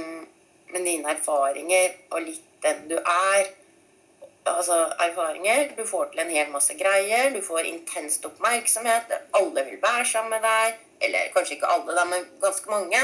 med 0.74 0.86
dine 0.86 1.12
erfaringer 1.14 1.92
og 2.10 2.22
litt 2.26 2.46
den 2.64 2.86
du 2.90 2.98
er. 3.00 3.50
Altså 4.50 4.78
erfaringer. 5.00 5.72
Du 5.78 5.86
får 5.88 6.12
til 6.12 6.24
en 6.24 6.34
hel 6.34 6.52
masse 6.54 6.76
greier. 6.78 7.30
Du 7.34 7.42
får 7.46 7.70
intenst 7.70 8.26
oppmerksomhet. 8.26 9.14
Alle 9.38 9.66
vil 9.66 9.82
være 9.82 10.06
sammen 10.06 10.36
med 10.36 10.46
deg. 10.46 10.80
Eller 11.02 11.32
kanskje 11.36 11.56
ikke 11.56 11.72
alle, 11.72 11.96
da, 11.96 12.06
men 12.06 12.26
ganske 12.42 12.70
mange. 12.70 13.00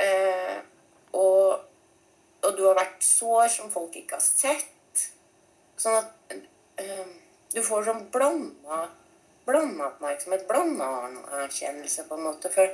Uh, 0.00 0.56
og, 1.12 1.60
og, 2.42 2.50
du 2.56 2.64
har 2.66 2.74
vært 2.74 3.04
sår 3.06 3.46
som 3.52 3.70
folk 3.70 3.94
ikke 3.96 4.18
har 4.18 4.24
sett. 4.24 5.04
Sånn 5.78 6.00
at 6.00 6.10
du 7.54 7.60
får 7.62 7.86
sånn 7.86 8.02
blanda, 8.14 8.80
blanda 9.46 9.92
oppmerksomhet, 9.92 10.48
blanda 10.48 10.88
anerkjennelse, 11.10 12.08
på 12.08 12.18
en 12.18 12.26
måte. 12.26 12.50
For 12.54 12.66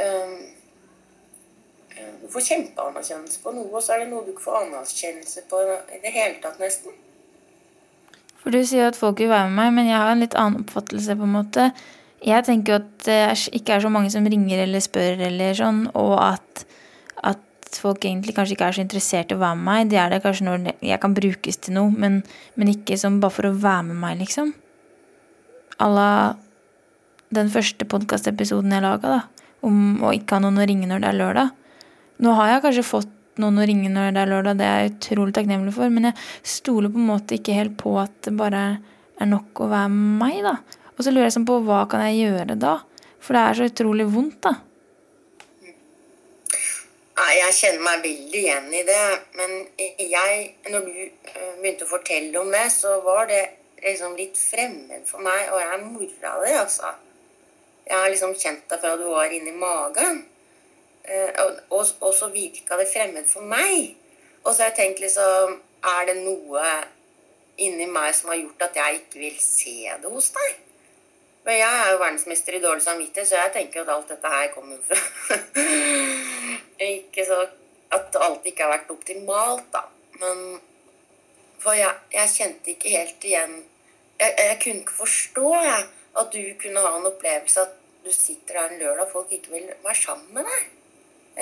um, 0.00 0.40
du 2.22 2.26
får 2.32 2.46
kjempeanerkjennelse 2.48 3.44
på 3.44 3.52
noe, 3.56 3.68
og 3.74 3.84
så 3.84 3.96
er 3.96 4.04
det 4.04 4.10
noe 4.12 4.24
du 4.24 4.32
ikke 4.32 4.46
får 4.46 4.60
anerkjennelse 4.64 5.46
på 5.50 5.62
i 5.66 6.02
det 6.02 6.14
hele 6.14 6.40
tatt, 6.42 6.60
nesten. 6.62 6.96
For 8.40 8.54
du 8.54 8.62
sier 8.64 8.88
at 8.88 8.96
folk 8.96 9.20
vil 9.20 9.28
være 9.32 9.50
med 9.50 9.58
meg, 9.58 9.72
men 9.76 9.90
jeg 9.90 10.00
har 10.00 10.14
en 10.14 10.22
litt 10.24 10.36
annen 10.38 10.64
oppfattelse, 10.64 11.16
på 11.18 11.26
en 11.26 11.36
måte. 11.36 11.70
Jeg 12.24 12.44
tenker 12.46 12.72
jo 12.72 12.78
at 12.80 12.90
det 13.06 13.20
ikke 13.56 13.76
er 13.76 13.84
så 13.84 13.90
mange 13.92 14.12
som 14.12 14.26
ringer 14.28 14.64
eller 14.64 14.84
spør 14.84 15.26
eller 15.28 15.56
sånn, 15.56 15.86
og 15.96 16.14
at, 16.24 16.64
folk 17.78 18.02
egentlig 18.04 18.34
kanskje 18.34 18.56
ikke 18.56 18.66
er 18.66 18.76
så 18.76 18.82
interessert 18.82 19.30
i 19.30 19.36
å 19.36 19.42
være 19.42 19.58
med 19.60 19.66
meg. 19.68 19.90
Det 19.92 20.00
er 20.02 20.10
det 20.10 20.22
kanskje 20.24 20.46
når 20.48 20.70
jeg 20.82 21.00
kan 21.02 21.14
brukes 21.14 21.60
til 21.62 21.76
noe, 21.76 21.92
men, 21.94 22.20
men 22.58 22.72
ikke 22.72 22.98
som 22.98 23.20
bare 23.22 23.36
for 23.36 23.50
å 23.50 23.54
være 23.54 23.86
med 23.92 24.00
meg, 24.02 24.18
liksom. 24.24 24.50
À 25.80 25.88
la 25.88 26.10
den 27.30 27.50
første 27.52 27.86
podkastepisoden 27.86 28.74
jeg 28.74 28.82
laga, 28.82 29.20
da, 29.20 29.48
om 29.66 30.02
å 30.02 30.10
ikke 30.16 30.36
ha 30.36 30.42
noen 30.42 30.58
å 30.58 30.66
ringe 30.66 30.88
når 30.90 31.04
det 31.04 31.10
er 31.12 31.18
lørdag. 31.20 31.52
Nå 32.20 32.34
har 32.36 32.50
jeg 32.50 32.64
kanskje 32.66 32.86
fått 32.88 33.12
noen 33.40 33.60
å 33.62 33.66
ringe 33.68 33.88
når 33.92 34.10
det 34.16 34.22
er 34.24 34.32
lørdag, 34.32 34.58
det 34.58 34.66
er 34.66 34.80
jeg 34.82 34.94
utrolig 34.96 35.36
takknemlig 35.36 35.74
for, 35.76 35.92
men 35.94 36.10
jeg 36.10 36.18
stoler 36.56 36.92
på 36.92 37.00
en 37.00 37.10
måte 37.12 37.38
ikke 37.38 37.56
helt 37.56 37.76
på 37.80 37.94
at 38.02 38.12
det 38.26 38.34
bare 38.36 38.64
er 39.20 39.30
nok 39.30 39.62
å 39.62 39.70
være 39.70 39.92
med 39.94 40.18
meg, 40.24 40.40
da. 40.44 40.56
Og 40.96 41.04
så 41.06 41.12
lurer 41.14 41.28
jeg 41.28 41.36
sånn 41.38 41.48
på 41.48 41.60
hva 41.64 41.84
kan 41.88 42.02
jeg 42.08 42.18
gjøre 42.26 42.58
da? 42.60 42.74
For 43.20 43.36
det 43.36 43.44
er 43.44 43.56
så 43.56 43.68
utrolig 43.70 44.08
vondt, 44.10 44.40
da. 44.44 44.56
Jeg 47.30 47.54
kjenner 47.54 47.82
meg 47.84 48.02
veldig 48.04 48.40
igjen 48.40 48.68
i 48.74 48.82
det. 48.86 49.04
Men 49.38 49.54
jeg, 49.78 50.42
når 50.72 50.86
du 50.86 50.94
eh, 51.02 51.54
begynte 51.60 51.86
å 51.86 51.90
fortelle 51.90 52.40
om 52.40 52.50
det, 52.52 52.66
så 52.74 52.96
var 53.04 53.28
det 53.30 53.42
liksom 53.84 54.16
litt 54.18 54.38
fremmed 54.38 55.06
for 55.08 55.22
meg. 55.24 55.48
Og 55.52 55.60
jeg 55.62 55.70
er 55.74 55.84
mora 55.84 56.34
di, 56.44 56.52
altså. 56.62 56.92
Jeg 57.86 57.96
har 57.96 58.10
liksom 58.12 58.36
kjent 58.38 58.66
deg 58.70 58.82
fra 58.82 58.96
du 58.98 59.06
var 59.10 59.34
inni 59.34 59.54
magen. 59.56 60.24
Eh, 61.04 61.30
og, 61.42 61.84
og, 62.00 62.12
så 62.14 62.30
virka 62.32 62.78
det 62.80 62.88
fremmed 62.90 63.28
for 63.30 63.46
meg. 63.46 63.94
Og 64.44 64.52
så 64.52 64.64
har 64.64 64.72
jeg 64.72 64.78
tenkt 64.78 65.04
liksom 65.04 65.58
Er 65.80 66.06
det 66.08 66.18
noe 66.20 66.64
inni 67.64 67.86
meg 67.88 68.12
som 68.12 68.28
har 68.32 68.36
gjort 68.36 68.66
at 68.66 68.76
jeg 68.76 68.98
ikke 68.98 69.22
vil 69.22 69.38
se 69.40 69.78
det 70.02 70.10
hos 70.12 70.28
deg? 70.34 70.58
Men 71.44 71.56
jeg 71.56 71.76
er 71.82 71.92
jo 71.92 72.00
verdensmester 72.02 72.56
i 72.56 72.62
dårlig 72.62 72.84
samvittighet, 72.84 73.28
så 73.28 73.38
jeg 73.40 73.52
tenker 73.54 73.82
at 73.82 73.92
alt 73.94 74.10
dette 74.12 74.32
her 74.32 74.50
kommer 74.52 74.76
fra 74.84 74.98
Ikke 76.90 77.24
så 77.28 77.38
at 77.90 78.16
alt 78.22 78.44
ikke 78.46 78.66
har 78.66 78.74
vært 78.74 78.92
optimalt, 78.92 79.66
da. 79.72 79.82
Men 80.20 80.60
For 81.60 81.76
jeg, 81.76 81.96
jeg 82.12 82.34
kjente 82.36 82.74
ikke 82.74 82.92
helt 82.92 83.24
igjen 83.24 83.56
jeg, 84.20 84.34
jeg 84.36 84.58
kunne 84.62 84.82
ikke 84.84 84.98
forstå 84.98 85.54
jeg, 85.64 85.84
at 86.20 86.34
du 86.34 86.40
kunne 86.60 86.84
ha 86.84 86.90
en 86.98 87.08
opplevelse 87.08 87.62
at 87.64 87.76
du 88.04 88.10
sitter 88.12 88.58
der 88.58 88.74
en 88.74 88.82
lørdag 88.82 89.06
og 89.06 89.12
folk 89.14 89.32
ikke 89.32 89.54
vil 89.54 89.70
være 89.84 89.96
sammen 89.96 90.34
med 90.36 90.48
deg. 90.48 90.66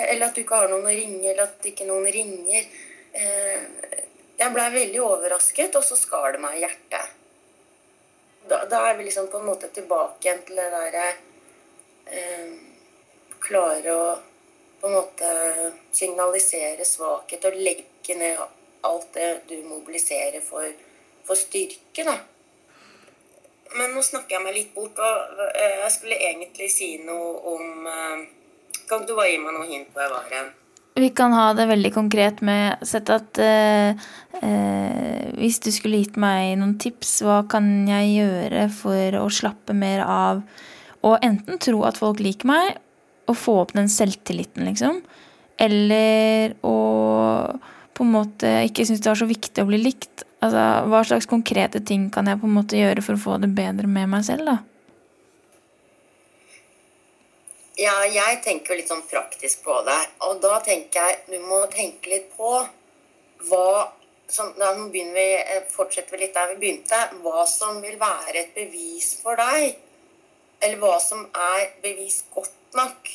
Eller 0.05 0.29
at 0.29 0.37
du 0.37 0.43
ikke 0.43 0.59
har 0.61 0.71
noen 0.71 0.87
å 0.87 0.95
ringe, 0.95 1.25
eller 1.31 1.49
at 1.49 1.67
ikke 1.67 1.87
noen 1.89 2.07
ringer. 2.13 2.69
Eh, 3.15 3.63
Jeg 4.39 4.55
blei 4.55 4.69
veldig 4.71 5.01
overrasket, 5.03 5.75
og 5.75 5.83
så 5.83 5.97
skar 5.99 6.37
det 6.37 6.43
meg 6.43 6.59
i 6.59 6.63
hjertet. 6.63 7.15
Da, 8.49 8.65
da 8.71 8.83
er 8.89 8.97
vi 8.99 9.05
liksom 9.09 9.29
på 9.33 9.41
en 9.41 9.51
måte 9.51 9.69
tilbake 9.75 10.25
igjen 10.25 10.41
til 10.47 10.57
det 10.61 10.71
derre 10.73 11.07
eh, 12.09 12.51
Klare 13.39 13.95
å 13.95 14.09
på 14.81 14.87
en 14.87 14.95
måte 14.95 15.29
signalisere 15.95 16.85
svakhet 16.87 17.45
og 17.49 17.57
legge 17.59 18.15
ned 18.19 18.39
alt 18.87 19.09
det 19.15 19.31
du 19.49 19.57
mobiliserer 19.67 20.41
for, 20.45 20.67
for 21.27 21.39
styrke, 21.39 22.05
da. 22.07 22.15
Men 23.77 23.93
nå 23.93 24.03
snakker 24.05 24.39
jeg 24.39 24.45
meg 24.45 24.55
litt 24.57 24.71
bort, 24.75 24.97
og 24.97 25.43
eh, 25.51 25.81
jeg 25.83 25.93
skulle 25.97 26.21
egentlig 26.31 26.71
si 26.73 26.95
noe 27.05 27.35
om 27.53 27.91
eh, 27.91 28.23
Kan 28.89 29.05
du 29.05 29.13
bare 29.13 29.35
gi 29.35 29.43
meg 29.43 29.53
noe 29.53 29.67
hint 29.69 29.91
hvor 29.93 30.07
jeg 30.07 30.15
var 30.15 30.31
hen? 30.33 30.47
Vi 30.99 31.11
kan 31.15 31.35
ha 31.37 31.51
det 31.55 31.69
veldig 31.69 31.91
konkret 31.95 32.41
med 32.43 32.81
sett 32.89 33.11
at 33.13 33.39
eh, 33.45 33.91
eh, 34.41 34.88
hvis 35.41 35.61
du 35.65 35.71
skulle 35.75 36.03
gitt 36.03 36.19
meg 36.21 36.59
noen 36.61 36.77
tips, 36.83 37.21
hva 37.27 37.41
kan 37.51 37.89
jeg 37.89 38.19
gjøre 38.19 38.67
for 38.75 39.19
å 39.21 39.29
slappe 39.33 39.77
mer 39.77 40.05
av 40.05 40.43
og 41.07 41.23
enten 41.23 41.61
tro 41.63 41.85
at 41.87 41.99
folk 42.01 42.21
liker 42.23 42.51
meg, 42.51 42.79
og 43.29 43.37
få 43.37 43.59
opp 43.63 43.75
den 43.77 43.91
selvtilliten, 43.93 44.65
liksom, 44.67 45.03
eller 45.61 46.55
å 46.67 46.77
på 47.99 48.07
en 48.07 48.15
måte 48.15 48.51
ikke 48.69 48.85
synes 48.87 49.03
det 49.03 49.11
var 49.11 49.19
så 49.19 49.27
viktig 49.27 49.63
å 49.65 49.67
bli 49.67 49.79
likt. 49.83 50.23
Altså, 50.39 50.65
hva 50.87 51.01
slags 51.03 51.27
konkrete 51.27 51.81
ting 51.83 52.07
kan 52.15 52.29
jeg 52.31 52.39
på 52.39 52.47
en 52.47 52.55
måte 52.55 52.79
gjøre 52.79 53.03
for 53.03 53.19
å 53.19 53.23
få 53.25 53.39
det 53.43 53.51
bedre 53.57 53.91
med 53.91 54.07
meg 54.13 54.23
selv, 54.29 54.47
da? 54.47 54.61
Ja, 57.79 57.95
jeg 58.07 58.39
tenker 58.47 58.79
litt 58.79 58.91
sånn 58.91 59.03
praktisk 59.11 59.65
på 59.67 59.81
det. 59.87 59.99
Og 60.27 60.39
da 60.43 60.61
tenker 60.67 61.11
jeg 61.11 61.19
du 61.31 61.43
må 61.47 61.65
tenke 61.75 62.11
litt 62.15 62.31
på 62.39 62.53
hva 63.51 63.67
som, 64.29 64.55
Da 64.59 64.75
begynner 64.75 65.15
vi, 65.15 65.35
eh, 65.35 65.63
fortsetter 65.71 66.17
vi 66.17 66.25
litt 66.25 66.35
der 66.35 66.55
vi 66.55 66.61
begynte. 66.63 66.99
Hva 67.23 67.47
som 67.47 67.81
vil 67.83 67.99
være 67.99 68.37
et 68.43 68.55
bevis 68.55 69.15
for 69.23 69.37
deg. 69.37 69.77
Eller 70.61 70.77
hva 70.83 70.99
som 71.01 71.25
er 71.35 71.71
bevis 71.83 72.25
godt 72.35 72.75
nok 72.75 73.09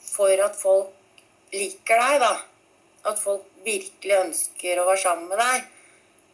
for 0.00 0.44
at 0.44 0.56
folk 0.56 0.94
liker 1.52 2.00
deg, 2.00 2.20
da. 2.20 2.34
At 3.04 3.18
folk 3.18 3.44
virkelig 3.64 4.16
ønsker 4.24 4.80
å 4.80 4.86
være 4.88 5.02
sammen 5.02 5.28
med 5.28 5.38
deg. 5.38 5.66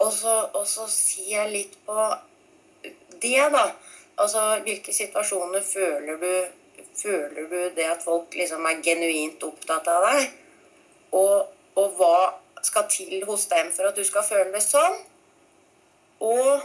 Og 0.05 0.13
så, 0.13 0.35
og 0.55 0.67
så 0.67 0.87
sier 0.91 1.45
jeg 1.45 1.53
litt 1.53 1.77
på 1.87 2.07
det, 3.21 3.51
da. 3.55 3.67
Altså 4.21 4.61
hvilke 4.67 4.93
situasjoner 4.95 5.63
føler 5.63 6.21
du 6.21 6.61
Føler 6.95 7.49
du 7.51 7.71
det 7.75 7.89
at 7.91 8.03
folk 8.05 8.37
liksom 8.39 8.67
er 8.71 8.79
genuint 8.79 9.43
opptatt 9.43 9.89
av 9.91 10.05
deg? 10.07 10.29
Og, 11.19 11.49
og 11.75 11.97
hva 11.99 12.19
skal 12.67 12.89
til 12.91 13.25
hos 13.29 13.47
dem 13.51 13.71
for 13.75 13.91
at 13.91 13.99
du 13.99 14.05
skal 14.07 14.27
føle 14.27 14.53
det 14.55 14.63
sånn? 14.65 14.99
Og 16.25 16.65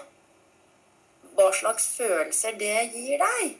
hva 1.37 1.47
slags 1.55 1.87
følelser 1.95 2.57
det 2.59 2.75
gir 2.93 3.21
deg? 3.21 3.55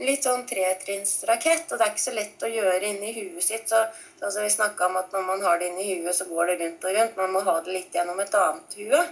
Litt 0.00 0.24
sånn 0.24 0.46
tretrinnsrakett, 0.48 1.66
og 1.68 1.76
det 1.76 1.86
er 1.86 1.92
ikke 1.92 2.02
så 2.06 2.14
lett 2.16 2.44
å 2.46 2.48
gjøre 2.48 2.88
inni 2.88 3.10
huet 3.18 3.44
sitt. 3.44 3.66
Så, 3.68 3.80
altså 4.22 4.46
Vi 4.46 4.52
snakka 4.54 4.88
om 4.88 4.96
at 5.02 5.12
når 5.12 5.26
man 5.26 5.42
har 5.44 5.60
det 5.60 5.68
inni 5.70 5.90
huet, 5.90 6.14
så 6.16 6.24
går 6.30 6.52
det 6.52 6.60
rundt 6.62 6.86
og 6.86 6.96
rundt. 6.96 7.18
Man 7.20 7.34
må 7.34 7.42
ha 7.44 7.58
det 7.66 7.74
litt 7.74 7.98
gjennom 7.98 8.22
et 8.22 8.38
annet 8.40 8.78
hue. 8.80 9.02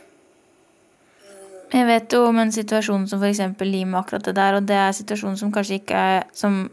Jeg 1.69 1.85
vet 1.85 2.15
jo 2.17 2.23
om 2.31 2.39
en 2.41 2.53
situasjon 2.53 3.05
som 3.11 3.21
f.eks. 3.21 3.43
limer 3.61 4.01
akkurat 4.01 4.25
det 4.25 4.37
der, 4.39 4.57
og 4.57 4.69
det 4.69 4.79
er 4.81 4.95
situasjonen 4.97 5.37
som 5.37 5.53
kanskje 5.53 5.83
ikke 5.83 6.05
er 6.15 6.23
Som 6.33 6.71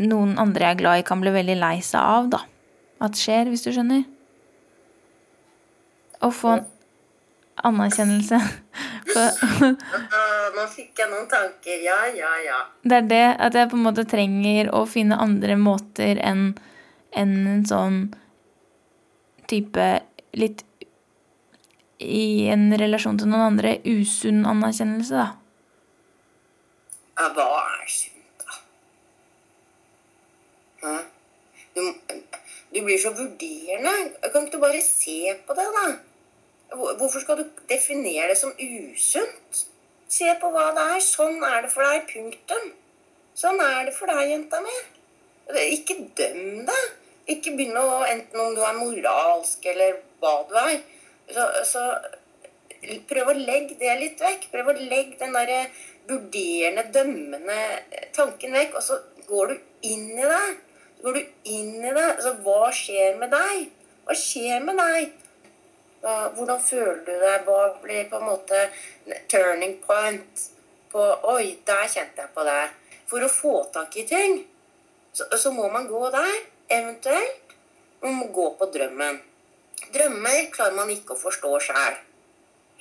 noen 0.00 0.36
andre 0.40 0.70
jeg 0.70 0.76
er 0.76 0.80
glad 0.82 1.00
i, 1.00 1.06
kan 1.06 1.22
bli 1.22 1.32
veldig 1.34 1.56
lei 1.60 1.76
seg 1.84 2.00
av, 2.00 2.30
da. 2.34 2.42
At 3.02 3.18
skjer, 3.18 3.50
hvis 3.52 3.66
du 3.66 3.72
skjønner. 3.74 4.04
Å 6.24 6.30
få 6.32 6.56
en 6.58 6.70
anerkjennelse. 7.72 8.40
Ah, 9.16 10.48
Nå 10.52 10.64
fikk 10.68 10.98
jeg 10.98 11.08
noen 11.08 11.28
tanker. 11.30 11.78
Ja, 11.80 11.94
ja, 12.12 12.32
ja. 12.42 12.56
det 12.82 12.96
er 12.98 13.06
det 13.08 13.26
at 13.46 13.54
jeg 13.56 13.70
på 13.70 13.78
en 13.78 13.84
måte 13.86 14.04
trenger 14.08 14.68
å 14.74 14.82
finne 14.90 15.16
andre 15.22 15.54
måter 15.56 16.18
enn 16.20 16.50
en, 17.16 17.32
en 17.46 17.62
sånn 17.64 18.00
type 19.48 19.86
litt 20.36 20.66
i 22.02 22.50
en 22.52 22.68
relasjon 22.76 23.16
til 23.22 23.30
noen 23.30 23.46
andre 23.54 23.76
usunn 23.86 24.44
anerkjennelse, 24.48 25.16
da. 25.16 25.28
Ja, 27.16 27.30
hva 27.32 27.46
er 27.62 27.86
Du, 31.76 31.82
du 32.74 32.82
blir 32.82 32.98
så 33.00 33.12
vurderende. 33.16 33.94
Kan 34.32 34.46
ikke 34.46 34.56
du 34.56 34.62
bare 34.62 34.82
se 34.84 35.34
på 35.46 35.56
det, 35.58 35.66
da? 35.76 35.86
Hvorfor 36.76 37.22
skal 37.22 37.40
du 37.40 37.44
definere 37.70 38.30
det 38.32 38.38
som 38.40 38.54
usunt? 38.58 39.66
Se 40.08 40.32
på 40.40 40.50
hva 40.54 40.70
det 40.76 40.84
er. 40.96 41.00
Sånn 41.04 41.42
er 41.44 41.64
det 41.64 41.72
for 41.72 41.86
deg. 41.86 42.06
Punktum. 42.10 42.68
Sånn 43.36 43.60
er 43.62 43.88
det 43.88 43.94
for 43.96 44.10
deg, 44.10 44.30
jenta 44.32 44.62
mi. 44.64 44.76
Ikke 45.76 45.98
døm 46.18 46.64
det. 46.68 46.82
Ikke 47.30 47.56
begynne 47.58 47.82
å 47.82 48.04
Enten 48.06 48.40
om 48.42 48.54
du 48.54 48.62
er 48.62 48.78
moralsk 48.78 49.66
eller 49.72 49.98
hva 50.22 50.36
du 50.48 50.54
er. 50.62 50.78
Så, 51.34 51.46
så 51.66 51.82
prøv 53.10 53.32
å 53.32 53.38
legge 53.38 53.76
det 53.80 53.98
litt 54.00 54.22
vekk. 54.22 54.48
Prøv 54.52 54.72
å 54.72 54.78
legge 54.78 55.18
den 55.20 55.34
derre 55.34 55.66
vurderende, 56.06 56.86
dømmende 56.94 57.58
tanken 58.16 58.54
vekk. 58.56 58.78
Og 58.78 58.86
så 58.88 59.00
går 59.28 59.52
du 59.52 59.90
inn 59.90 60.12
i 60.14 60.30
det. 60.32 60.46
Går 61.02 61.18
du 61.18 61.22
inn 61.52 61.84
i 61.84 61.92
det. 61.92 62.04
Altså, 62.04 62.34
hva 62.44 62.72
skjer 62.74 63.16
med 63.20 63.32
deg? 63.34 63.68
Hva 64.06 64.16
skjer 64.16 64.64
med 64.64 64.80
deg? 64.80 65.14
Hvordan 66.06 66.60
føler 66.62 67.00
du 67.06 67.12
deg? 67.12 67.46
Hva 67.46 67.62
blir 67.82 68.10
på 68.10 68.20
en 68.20 68.28
måte 68.30 68.66
turning 69.32 69.78
point? 69.84 70.44
På 70.92 71.06
Oi, 71.34 71.56
der 71.66 71.88
kjente 71.90 72.24
jeg 72.24 72.34
på 72.34 72.44
det. 72.46 72.60
For 73.10 73.22
å 73.22 73.30
få 73.30 73.56
tak 73.74 73.96
i 74.00 74.06
ting, 74.08 74.40
så, 75.14 75.26
så 75.38 75.52
må 75.54 75.68
man 75.72 75.88
gå 75.90 76.02
der. 76.14 76.36
Eventuelt 76.72 77.54
man 78.02 78.20
må 78.20 78.28
gå 78.34 78.50
på 78.58 78.68
drømmen. 78.74 79.20
Drømmer 79.94 80.48
klarer 80.54 80.76
man 80.76 80.90
ikke 80.92 81.14
å 81.14 81.20
forstå 81.20 81.52
sjæl. 81.68 81.98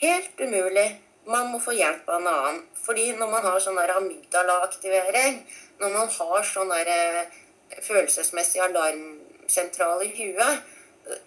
Helt 0.01 0.41
umulig. 0.41 0.87
Man 1.25 1.49
må 1.49 1.59
få 1.61 1.73
hjelp 1.73 2.09
av 2.09 2.19
en 2.19 2.29
annen. 2.29 2.59
Fordi 2.85 3.07
når 3.17 3.31
man 3.31 3.45
har 3.45 3.61
sånn 3.63 3.79
amygdala-aktivering, 3.79 5.39
når 5.79 5.93
man 5.95 6.11
har 6.17 6.45
sånn 6.45 6.73
derre 6.73 6.99
eh, 7.21 7.39
følelsesmessig 7.83 8.61
alarmsentral 8.63 10.03
i 10.05 10.11
huet, 10.15 10.63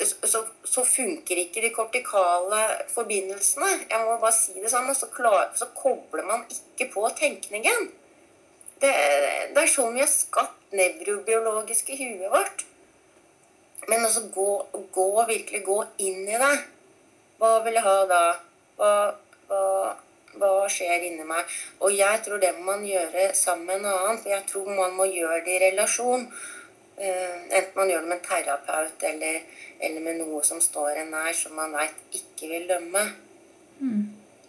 så, 0.03 0.43
så 0.65 0.85
funker 0.85 1.39
ikke 1.39 1.63
de 1.63 1.71
kortikale 1.75 2.63
forbindelsene. 2.91 3.69
Jeg 3.91 4.07
må 4.07 4.17
bare 4.19 4.35
si 4.35 4.57
det 4.59 4.73
sånn. 4.73 4.89
og 4.91 4.97
Så, 4.99 5.11
klar, 5.15 5.53
så 5.55 5.69
kobler 5.77 6.27
man 6.27 6.43
ikke 6.51 6.89
på 6.95 7.05
tenkningen. 7.19 7.93
Det, 8.83 8.91
det 9.55 9.63
er 9.63 9.71
sånn 9.71 9.95
vi 9.95 10.03
har 10.03 10.11
skapt 10.11 10.75
nevrobiologisk 10.75 11.93
i 11.95 12.01
huet 12.01 12.27
vårt. 12.33 12.67
Men 13.89 14.05
altså 14.05 14.27
gå, 14.35 14.51
gå 14.93 15.09
virkelig 15.31 15.63
gå 15.67 15.79
inn 16.05 16.27
i 16.27 16.43
det. 16.43 16.55
Hva 17.39 17.55
vil 17.65 17.79
jeg 17.79 17.87
ha 17.87 17.99
da? 18.11 18.23
Hva, 18.79 18.93
hva, 19.49 19.63
hva 20.41 20.69
skjer 20.73 21.05
inni 21.09 21.27
meg? 21.27 21.49
Og 21.85 21.95
jeg 21.95 22.23
tror 22.25 22.41
det 22.43 22.55
må 22.59 22.65
man 22.73 22.87
gjøre 22.87 23.31
sammen 23.37 23.67
med 23.67 23.81
en 23.81 23.91
annen. 23.93 24.21
For 24.23 24.33
jeg 24.33 24.47
tror 24.51 24.71
man 24.75 24.97
må 24.99 25.09
gjøre 25.11 25.43
det 25.47 25.57
i 25.57 25.65
relasjon. 25.69 26.29
Uh, 26.99 27.37
enten 27.55 27.77
man 27.77 27.91
gjør 27.91 28.05
det 28.05 28.11
med 28.11 28.17
en 28.19 28.25
terapeut 28.27 29.05
eller, 29.07 29.43
eller 29.87 30.03
med 30.03 30.17
noe 30.19 30.41
som 30.47 30.61
står 30.63 31.03
en 31.03 31.13
nær, 31.15 31.31
som 31.37 31.55
man 31.55 31.77
veit 31.79 32.01
ikke 32.19 32.51
vil 32.51 32.67
dømme. 32.71 33.05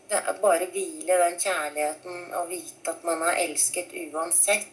Det 0.09 0.17
er 0.17 0.39
bare 0.41 0.65
hvile 0.73 1.19
den 1.21 1.35
kjærligheten 1.37 2.31
og 2.33 2.49
vite 2.49 2.89
at 2.95 3.03
man 3.05 3.21
er 3.29 3.43
elsket 3.43 3.93
uansett. 4.07 4.71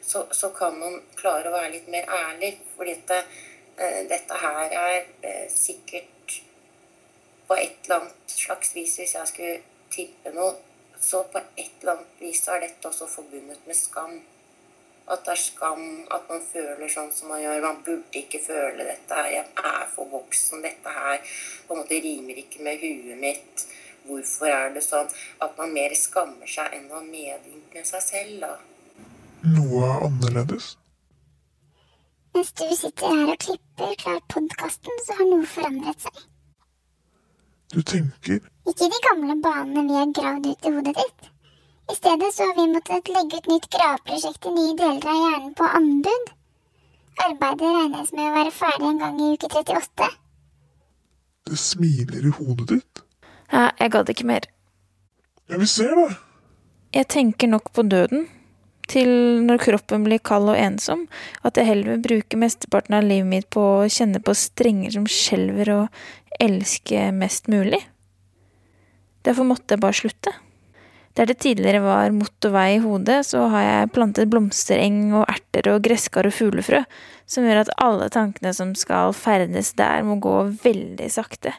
Så, 0.00 0.24
så 0.32 0.48
kan 0.56 0.78
man 0.80 1.02
klare 1.18 1.50
å 1.50 1.52
være 1.52 1.74
litt 1.74 1.90
mer 1.92 2.08
ærlig. 2.08 2.54
Fordi 2.76 2.96
det, 3.10 3.20
uh, 3.80 4.00
dette 4.08 4.40
her 4.44 4.78
er 4.86 5.02
uh, 5.26 5.44
sikkert 5.52 6.40
på 7.48 7.56
et 7.56 7.76
eller 7.84 8.00
annet 8.00 8.32
slags 8.32 8.74
vis, 8.76 8.96
hvis 8.96 9.14
jeg 9.14 9.28
skulle 9.28 9.58
tippe 9.92 10.32
noe, 10.34 10.56
så 11.00 11.22
på 11.32 11.40
et 11.56 11.70
eller 11.80 11.94
annet 11.94 12.22
vis 12.22 12.42
er 12.48 12.64
dette 12.64 12.90
også 12.90 13.06
forbundet 13.10 13.66
med 13.66 13.76
skam. 13.76 14.18
At 15.08 15.24
det 15.24 15.32
er 15.32 15.40
skam 15.40 15.84
at 16.12 16.26
man 16.28 16.42
føler 16.44 16.90
sånn 16.92 17.12
som 17.14 17.30
man 17.32 17.40
gjør. 17.40 17.62
Man 17.64 17.82
burde 17.86 18.20
ikke 18.20 18.40
føle 18.44 18.84
dette 18.84 19.16
her. 19.16 19.28
Jeg 19.32 19.46
er 19.70 19.86
for 19.94 20.10
voksen. 20.12 20.60
Dette 20.64 20.92
her 20.92 21.22
på 21.66 21.74
en 21.76 21.80
måte 21.80 22.00
rimer 22.04 22.42
ikke 22.42 22.64
med 22.66 22.82
huet 22.82 23.16
mitt. 23.22 23.64
Hvorfor 24.08 24.52
er 24.52 24.74
det 24.74 24.82
sånn? 24.84 25.08
At 25.44 25.56
man 25.60 25.72
mer 25.72 25.94
skammer 25.96 26.50
seg 26.50 26.76
enn 26.76 26.90
å 26.90 26.98
ha 26.98 27.06
medynk 27.06 27.72
med 27.78 27.88
seg 27.88 28.04
selv, 28.04 28.44
da. 28.44 28.52
Noe 29.48 29.86
er 29.86 30.04
annerledes. 30.08 30.74
Mens 32.34 32.52
du 32.52 32.66
sitter 32.76 33.14
her 33.14 33.32
og 33.32 33.40
klipper 33.42 33.94
klart 34.02 34.28
podkasten, 34.34 35.00
så 35.06 35.16
har 35.18 35.30
noe 35.30 35.48
forandret 35.48 36.04
seg. 36.04 36.20
Du 37.72 37.80
tenker 37.82 38.44
Ikke 38.68 38.88
de 38.92 39.00
gamle 39.08 39.36
banene 39.42 39.84
vi 39.88 39.96
har 39.96 40.14
gravd 40.18 40.46
ut 40.50 40.66
i 40.68 40.72
hodet 40.74 40.94
ditt. 40.98 41.28
I 41.88 41.94
stedet 41.96 42.34
så 42.34 42.48
har 42.48 42.56
vi 42.58 42.66
måttet 42.72 43.08
legge 43.14 43.40
ut 43.40 43.46
nytt 43.48 43.68
graveprosjekt 43.72 44.48
i 44.50 44.52
nye 44.52 44.74
deler 44.76 45.08
av 45.08 45.20
hjernen 45.22 45.54
på 45.56 45.68
anbud. 45.78 46.32
Arbeidet 47.24 47.70
regnes 47.78 48.12
med 48.12 48.28
å 48.28 48.34
være 48.36 48.54
ferdig 48.54 48.90
en 48.90 49.00
gang 49.02 49.20
i 49.24 49.30
uke 49.34 49.48
38. 49.50 50.08
det 51.48 51.56
smiler 51.56 52.26
i 52.28 52.32
hodet 52.36 52.66
ditt. 52.74 53.00
Ja, 53.48 53.70
jeg 53.80 53.92
gadd 53.94 54.10
ikke 54.12 54.28
mer. 54.28 54.44
Ja, 55.48 55.56
vi 55.56 55.66
ser 55.66 55.94
det. 55.96 56.08
Jeg 56.92 57.08
tenker 57.08 57.48
nok 57.48 57.72
på 57.72 57.82
døden, 57.88 58.26
til 58.88 59.08
når 59.44 59.62
kroppen 59.64 60.04
blir 60.04 60.20
kald 60.20 60.52
og 60.52 60.60
ensom, 60.60 61.06
at 61.44 61.56
jeg 61.56 61.70
heller 61.70 61.94
vil 61.94 62.04
bruke 62.04 62.40
mesteparten 62.40 62.96
av 63.00 63.08
livet 63.08 63.28
mitt 63.32 63.48
på 63.52 63.64
å 63.80 63.88
kjenne 63.92 64.20
på 64.24 64.36
strenger 64.36 64.92
som 64.96 65.08
skjelver 65.08 65.72
og 65.72 66.02
elske 66.40 67.08
mest 67.16 67.48
mulig. 67.48 67.80
Derfor 69.28 69.44
måtte 69.44 69.76
jeg 69.76 69.84
bare 69.84 69.96
slutte. 69.96 70.32
Der 71.18 71.26
det 71.26 71.40
tidligere 71.42 71.82
var 71.82 72.12
motorvei 72.14 72.76
i 72.76 72.82
hodet, 72.82 73.24
så 73.26 73.48
har 73.52 73.64
jeg 73.64 73.90
plantet 73.92 74.30
blomstereng 74.30 75.10
og 75.18 75.24
erter 75.28 75.66
og 75.72 75.82
gresskar 75.84 76.28
og 76.28 76.34
fuglefrø, 76.36 76.84
som 77.26 77.44
gjør 77.44 77.64
at 77.64 77.72
alle 77.82 78.06
tankene 78.14 78.52
som 78.54 78.74
skal 78.78 79.12
ferdes 79.18 79.72
der, 79.76 80.04
må 80.06 80.16
gå 80.22 80.34
veldig 80.62 81.08
sakte. 81.10 81.52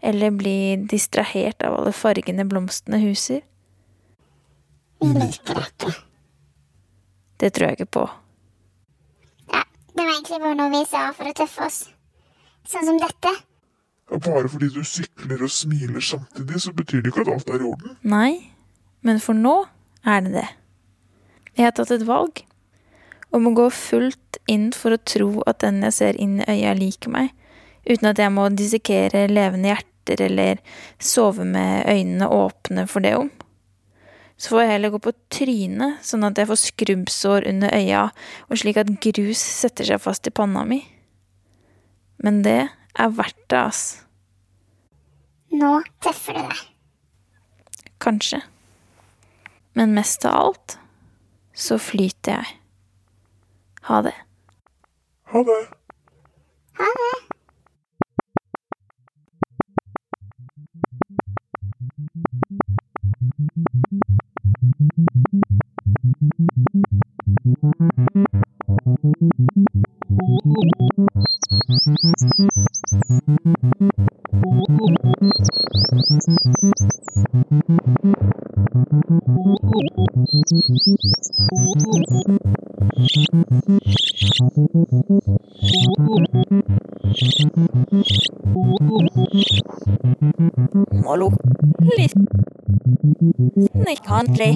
Eller 0.00 0.32
bli 0.32 0.76
distrahert 0.88 1.62
av 1.66 1.76
alle 1.76 1.92
fargene 1.94 2.46
blomstene 2.48 3.02
huser. 3.04 3.42
Vi 5.04 5.12
liker 5.12 5.60
dette. 5.60 5.92
Det 7.36 7.52
tror 7.52 7.68
jeg 7.68 7.78
ikke 7.80 7.92
på. 7.98 8.06
Ja, 9.52 9.60
det 9.92 10.00
var 10.00 10.14
egentlig 10.14 10.40
bare 10.40 10.56
noe 10.56 10.72
vi 10.72 10.82
sa 10.88 11.10
for 11.12 11.28
å 11.28 11.36
tøffe 11.36 11.68
oss. 11.68 11.82
Sånn 12.66 12.88
som 12.88 13.02
dette. 13.02 13.34
Bare 14.06 14.48
fordi 14.48 14.68
du 14.70 14.84
sykler 14.86 15.42
og 15.42 15.50
smiler 15.50 16.00
samtidig, 16.00 16.60
så 16.62 16.72
betyr 16.72 17.02
det 17.02 17.10
ikke 17.10 17.24
at 17.26 17.32
alt 17.34 17.48
er 17.50 17.62
i 17.62 17.66
orden. 17.66 17.96
Nei, 18.06 18.52
men 19.02 19.18
for 19.22 19.34
nå 19.34 19.56
er 20.06 20.22
det 20.22 20.36
det. 20.38 20.46
Jeg 21.56 21.66
har 21.66 21.74
tatt 21.74 21.90
et 21.94 22.06
valg 22.06 22.44
om 23.34 23.48
å 23.50 23.54
gå 23.56 23.66
fullt 23.74 24.38
inn 24.50 24.70
for 24.76 24.94
å 24.94 25.02
tro 25.02 25.30
at 25.50 25.60
den 25.64 25.82
jeg 25.82 25.96
ser 25.96 26.20
inn 26.22 26.38
i 26.38 26.46
øya, 26.46 26.76
liker 26.78 27.12
meg, 27.12 27.32
uten 27.88 28.12
at 28.12 28.22
jeg 28.22 28.34
må 28.34 28.46
dissekere 28.54 29.26
levende 29.30 29.72
hjerter 29.72 30.22
eller 30.28 30.62
sove 31.02 31.44
med 31.48 31.88
øynene 31.90 32.30
åpne 32.30 32.86
for 32.90 33.02
det 33.02 33.16
om. 33.18 33.30
Så 34.36 34.52
får 34.52 34.62
jeg 34.62 34.72
heller 34.74 34.92
gå 34.92 35.00
på 35.00 35.14
trynet, 35.32 36.02
sånn 36.04 36.26
at 36.28 36.38
jeg 36.38 36.50
får 36.50 36.60
skrubbsår 36.62 37.46
under 37.50 37.72
øya, 37.72 38.08
og 38.46 38.60
slik 38.60 38.78
at 38.82 38.92
grus 39.02 39.40
setter 39.40 39.88
seg 39.88 40.02
fast 40.04 40.28
i 40.28 40.34
panna 40.34 40.62
mi. 40.68 40.82
Men 42.22 42.42
det 42.44 42.68
er 42.98 43.12
verdt 43.12 43.42
det, 43.50 43.58
ass. 43.58 43.82
Nå 45.52 45.80
tøffer 46.04 46.36
du 46.36 46.42
deg. 46.42 46.62
Kanskje. 48.02 48.42
Men 49.76 49.94
mest 49.96 50.24
av 50.28 50.36
alt 50.40 50.78
så 51.56 51.78
flyter 51.80 52.40
jeg. 52.40 52.56
Ha 53.88 54.02
det. 54.08 54.16
Ha 55.32 55.44
det. 55.46 55.62
Ha 56.80 56.90
det. 57.00 57.14
only 94.16 94.55